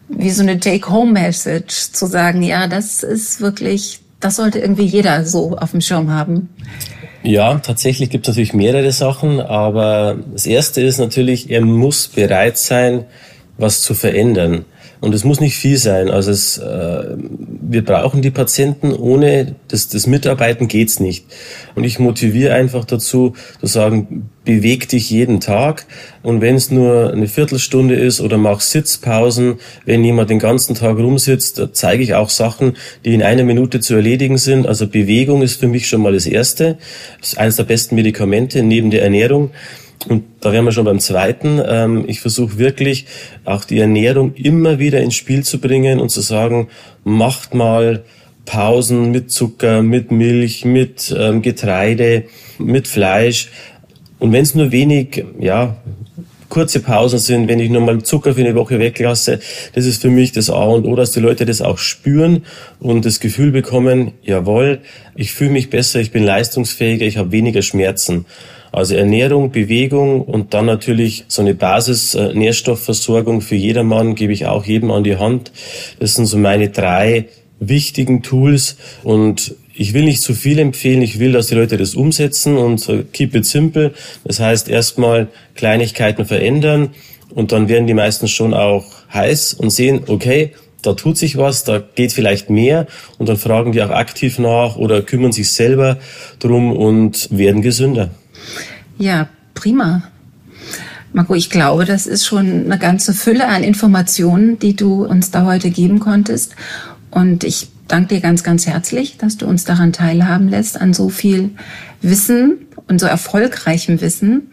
wie 0.10 0.32
so 0.32 0.42
eine 0.42 0.60
Take-Home-Message 0.60 1.92
zu 1.92 2.08
sagen, 2.08 2.42
ja, 2.42 2.68
das 2.68 3.04
ist 3.04 3.42
wirklich, 3.42 4.02
das 4.20 4.36
sollte 4.36 4.60
irgendwie 4.60 4.86
jeder 4.86 5.26
so 5.26 5.58
auf 5.58 5.72
dem 5.72 5.82
Schirm 5.82 6.12
haben? 6.12 6.50
Ja, 7.24 7.56
tatsächlich 7.60 8.10
gibt 8.10 8.28
es 8.28 8.34
natürlich 8.34 8.54
mehrere 8.54 8.92
Sachen, 8.92 9.42
aber 9.42 10.18
das 10.32 10.46
erste 10.46 10.82
ist 10.82 11.00
natürlich, 11.00 11.50
er 11.50 11.62
muss 11.62 12.08
bereit 12.08 12.58
sein, 12.58 13.06
was 13.58 13.82
zu 13.82 13.94
verändern. 13.94 14.66
Und 15.02 15.16
es 15.16 15.24
muss 15.24 15.40
nicht 15.40 15.56
viel 15.56 15.78
sein. 15.78 16.10
Also 16.10 16.32
es, 16.32 16.58
äh, 16.58 17.16
wir 17.18 17.86
brauchen 17.86 18.22
die 18.22 18.32
Patienten. 18.32 18.94
Ohne 18.94 19.56
das, 19.70 19.88
das 19.88 20.08
Mitarbeiten 20.08 20.68
geht's 20.68 21.00
nicht. 21.00 21.26
Und 21.76 21.86
ich 21.86 22.00
motiviere 22.00 22.54
einfach 22.54 22.84
dazu, 22.84 23.34
zu 23.62 23.68
sagen, 23.68 24.30
beweg 24.44 24.90
dich 24.90 25.10
jeden 25.10 25.40
Tag. 25.40 25.86
Und 26.22 26.42
wenn 26.42 26.56
es 26.56 26.70
nur 26.70 27.14
eine 27.14 27.28
Viertelstunde 27.28 27.96
ist 27.96 28.20
oder 28.20 28.38
mach 28.38 28.60
Sitzpausen, 28.60 29.60
wenn 29.86 30.04
jemand 30.04 30.30
den 30.30 30.40
ganzen 30.40 30.76
Tag 30.76 30.98
rumsitzt, 30.98 31.60
da 31.60 31.72
zeige 31.72 32.04
ich 32.04 32.16
auch 32.16 32.30
Sachen, 32.30 32.76
die 33.06 33.14
in 33.14 33.24
einer 33.24 33.44
Minute 33.44 33.80
zu 33.80 33.96
erledigen 33.96 34.38
sind. 34.38 34.68
Also 34.68 34.86
Bewegung 34.86 35.44
ist 35.44 35.62
für 35.62 35.68
mich 35.70 35.88
schon 35.88 36.02
mal 36.02 36.12
das 36.12 36.26
Erste. 36.26 36.78
Das 37.22 37.30
ist 37.30 37.38
eines 37.38 37.56
der 37.56 37.64
besten 37.64 37.96
Medikamente 37.96 38.64
neben 38.64 38.92
der 38.92 39.04
Ernährung. 39.04 39.52
Und 40.08 40.24
da 40.40 40.54
wären 40.54 40.66
wir 40.66 40.72
schon 40.72 40.86
beim 40.86 41.00
zweiten. 41.00 41.62
Ähm, 41.66 42.06
ich 42.08 42.22
versuche 42.22 42.58
wirklich 42.58 43.06
auch 43.44 43.66
die 43.66 43.80
Ernährung 43.80 44.34
immer 44.36 44.80
wieder 44.80 45.02
ins 45.02 45.16
Spiel 45.16 45.44
zu 45.44 45.60
bringen 45.60 46.00
und 46.00 46.10
zu 46.10 46.22
sagen, 46.22 46.70
macht 47.04 47.54
mal 47.54 48.04
Pausen 48.46 49.12
mit 49.12 49.30
Zucker, 49.30 49.84
mit 49.84 50.12
Milch, 50.12 50.64
mit 50.66 51.14
ähm, 51.18 51.42
Getreide, 51.42 52.24
mit 52.58 52.88
Fleisch. 52.88 53.50
Und 54.20 54.32
wenn 54.32 54.44
es 54.44 54.56
nur 54.56 54.72
wenig, 54.72 55.26
ja, 55.40 55.78
kurze 56.50 56.80
Pausen 56.80 57.20
sind, 57.20 57.48
wenn 57.48 57.60
ich 57.60 57.70
nur 57.70 57.82
mal 57.82 58.02
Zucker 58.02 58.34
für 58.34 58.42
eine 58.42 58.56
Woche 58.56 58.80
weglasse, 58.80 59.40
das 59.74 59.86
ist 59.86 60.02
für 60.02 60.10
mich 60.10 60.32
das 60.32 60.50
A 60.50 60.64
und 60.64 60.86
O, 60.86 60.96
dass 60.96 61.12
die 61.12 61.20
Leute 61.20 61.46
das 61.46 61.62
auch 61.62 61.78
spüren 61.78 62.44
und 62.80 63.06
das 63.06 63.20
Gefühl 63.20 63.52
bekommen, 63.52 64.14
jawohl, 64.24 64.80
ich 65.16 65.32
fühle 65.32 65.52
mich 65.52 65.70
besser, 65.70 66.00
ich 66.00 66.12
bin 66.12 66.24
leistungsfähiger, 66.24 67.06
ich 67.06 67.18
habe 67.18 67.32
weniger 67.32 67.62
Schmerzen. 67.62 68.26
Also 68.72 68.96
Ernährung, 68.96 69.52
Bewegung 69.52 70.22
und 70.22 70.54
dann 70.54 70.66
natürlich 70.66 71.26
so 71.28 71.42
eine 71.42 71.56
Basis-Nährstoffversorgung 71.56 73.42
für 73.42 73.56
jedermann 73.56 74.16
gebe 74.16 74.34
ich 74.34 74.46
auch 74.46 74.66
jedem 74.66 74.92
an 74.92 75.04
die 75.04 75.18
Hand. 75.18 75.52
Das 76.00 76.16
sind 76.16 76.26
so 76.26 76.38
meine 76.38 76.70
drei 76.70 77.26
wichtigen 77.60 78.22
Tools 78.22 78.78
und 79.04 79.56
ich 79.74 79.94
will 79.94 80.04
nicht 80.04 80.22
zu 80.22 80.34
viel 80.34 80.60
empfehlen, 80.60 81.02
ich 81.02 81.20
will, 81.20 81.32
dass 81.32 81.48
die 81.48 81.56
Leute 81.56 81.78
das 81.78 81.96
umsetzen 81.96 82.58
und 82.58 82.90
keep 83.14 83.34
it 83.34 83.46
simple. 83.46 83.94
Das 84.26 84.40
heißt 84.40 84.68
erstmal 84.70 85.28
Kleinigkeiten 85.56 86.26
verändern 86.26 86.90
und 87.34 87.52
dann 87.52 87.70
werden 87.70 87.88
die 87.88 87.94
meisten 87.94 88.28
schon 88.28 88.54
auch 88.54 88.86
heiß 89.14 89.54
und 89.54 89.70
sehen, 89.70 90.02
okay, 90.08 90.52
da 90.82 90.94
tut 90.94 91.18
sich 91.18 91.38
was, 91.38 91.64
da 91.64 91.82
geht 91.96 92.14
vielleicht 92.14 92.50
mehr 92.50 92.88
und 93.18 93.30
dann 93.30 93.38
fragen 93.38 93.72
die 93.72 93.82
auch 93.82 93.90
aktiv 93.90 94.40
nach 94.40 94.76
oder 94.78 95.02
kümmern 95.02 95.32
sich 95.32 95.52
selber 95.52 95.98
drum 96.40 96.72
und 96.72 97.30
werden 97.32 97.62
gesünder. 97.62 98.12
Ja, 98.98 99.28
prima. 99.54 100.04
Marco, 101.14 101.34
ich 101.34 101.50
glaube, 101.50 101.86
das 101.86 102.06
ist 102.06 102.26
schon 102.26 102.66
eine 102.66 102.78
ganze 102.78 103.14
Fülle 103.14 103.48
an 103.48 103.64
Informationen, 103.64 104.60
die 104.60 104.76
du 104.76 105.06
uns 105.06 105.32
da 105.32 105.46
heute 105.46 105.72
geben 105.72 106.00
konntest. 106.00 106.56
Und 107.10 107.44
ich 107.44 107.70
danke 107.88 108.16
dir 108.16 108.22
ganz, 108.22 108.44
ganz 108.44 108.68
herzlich, 108.68 109.18
dass 109.18 109.38
du 109.38 109.48
uns 109.48 109.64
daran 109.64 109.92
teilhaben 109.92 110.50
lässt, 110.50 110.80
an 110.80 110.94
so 110.94 111.10
viel 111.10 111.52
Wissen 112.02 112.68
und 112.88 113.00
so 113.00 113.08
erfolgreichem 113.08 114.02
Wissen. 114.02 114.52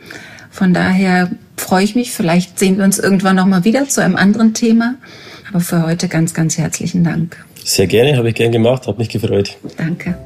Von 0.50 0.72
daher 0.72 1.30
freue 1.56 1.84
ich 1.84 1.94
mich. 1.94 2.12
Vielleicht 2.12 2.58
sehen 2.58 2.78
wir 2.78 2.84
uns 2.84 2.98
irgendwann 2.98 3.36
nochmal 3.36 3.64
wieder 3.64 3.88
zu 3.88 4.02
einem 4.02 4.16
anderen 4.16 4.54
Thema. 4.54 4.94
Aber 5.50 5.60
für 5.60 5.86
heute 5.86 6.08
ganz, 6.08 6.34
ganz 6.34 6.56
herzlichen 6.56 7.04
Dank. 7.04 7.44
Sehr 7.64 7.86
gerne, 7.86 8.16
habe 8.16 8.30
ich 8.30 8.34
gern 8.34 8.52
gemacht, 8.52 8.86
habe 8.86 8.98
mich 8.98 9.08
gefreut. 9.08 9.56
Danke. 9.76 10.16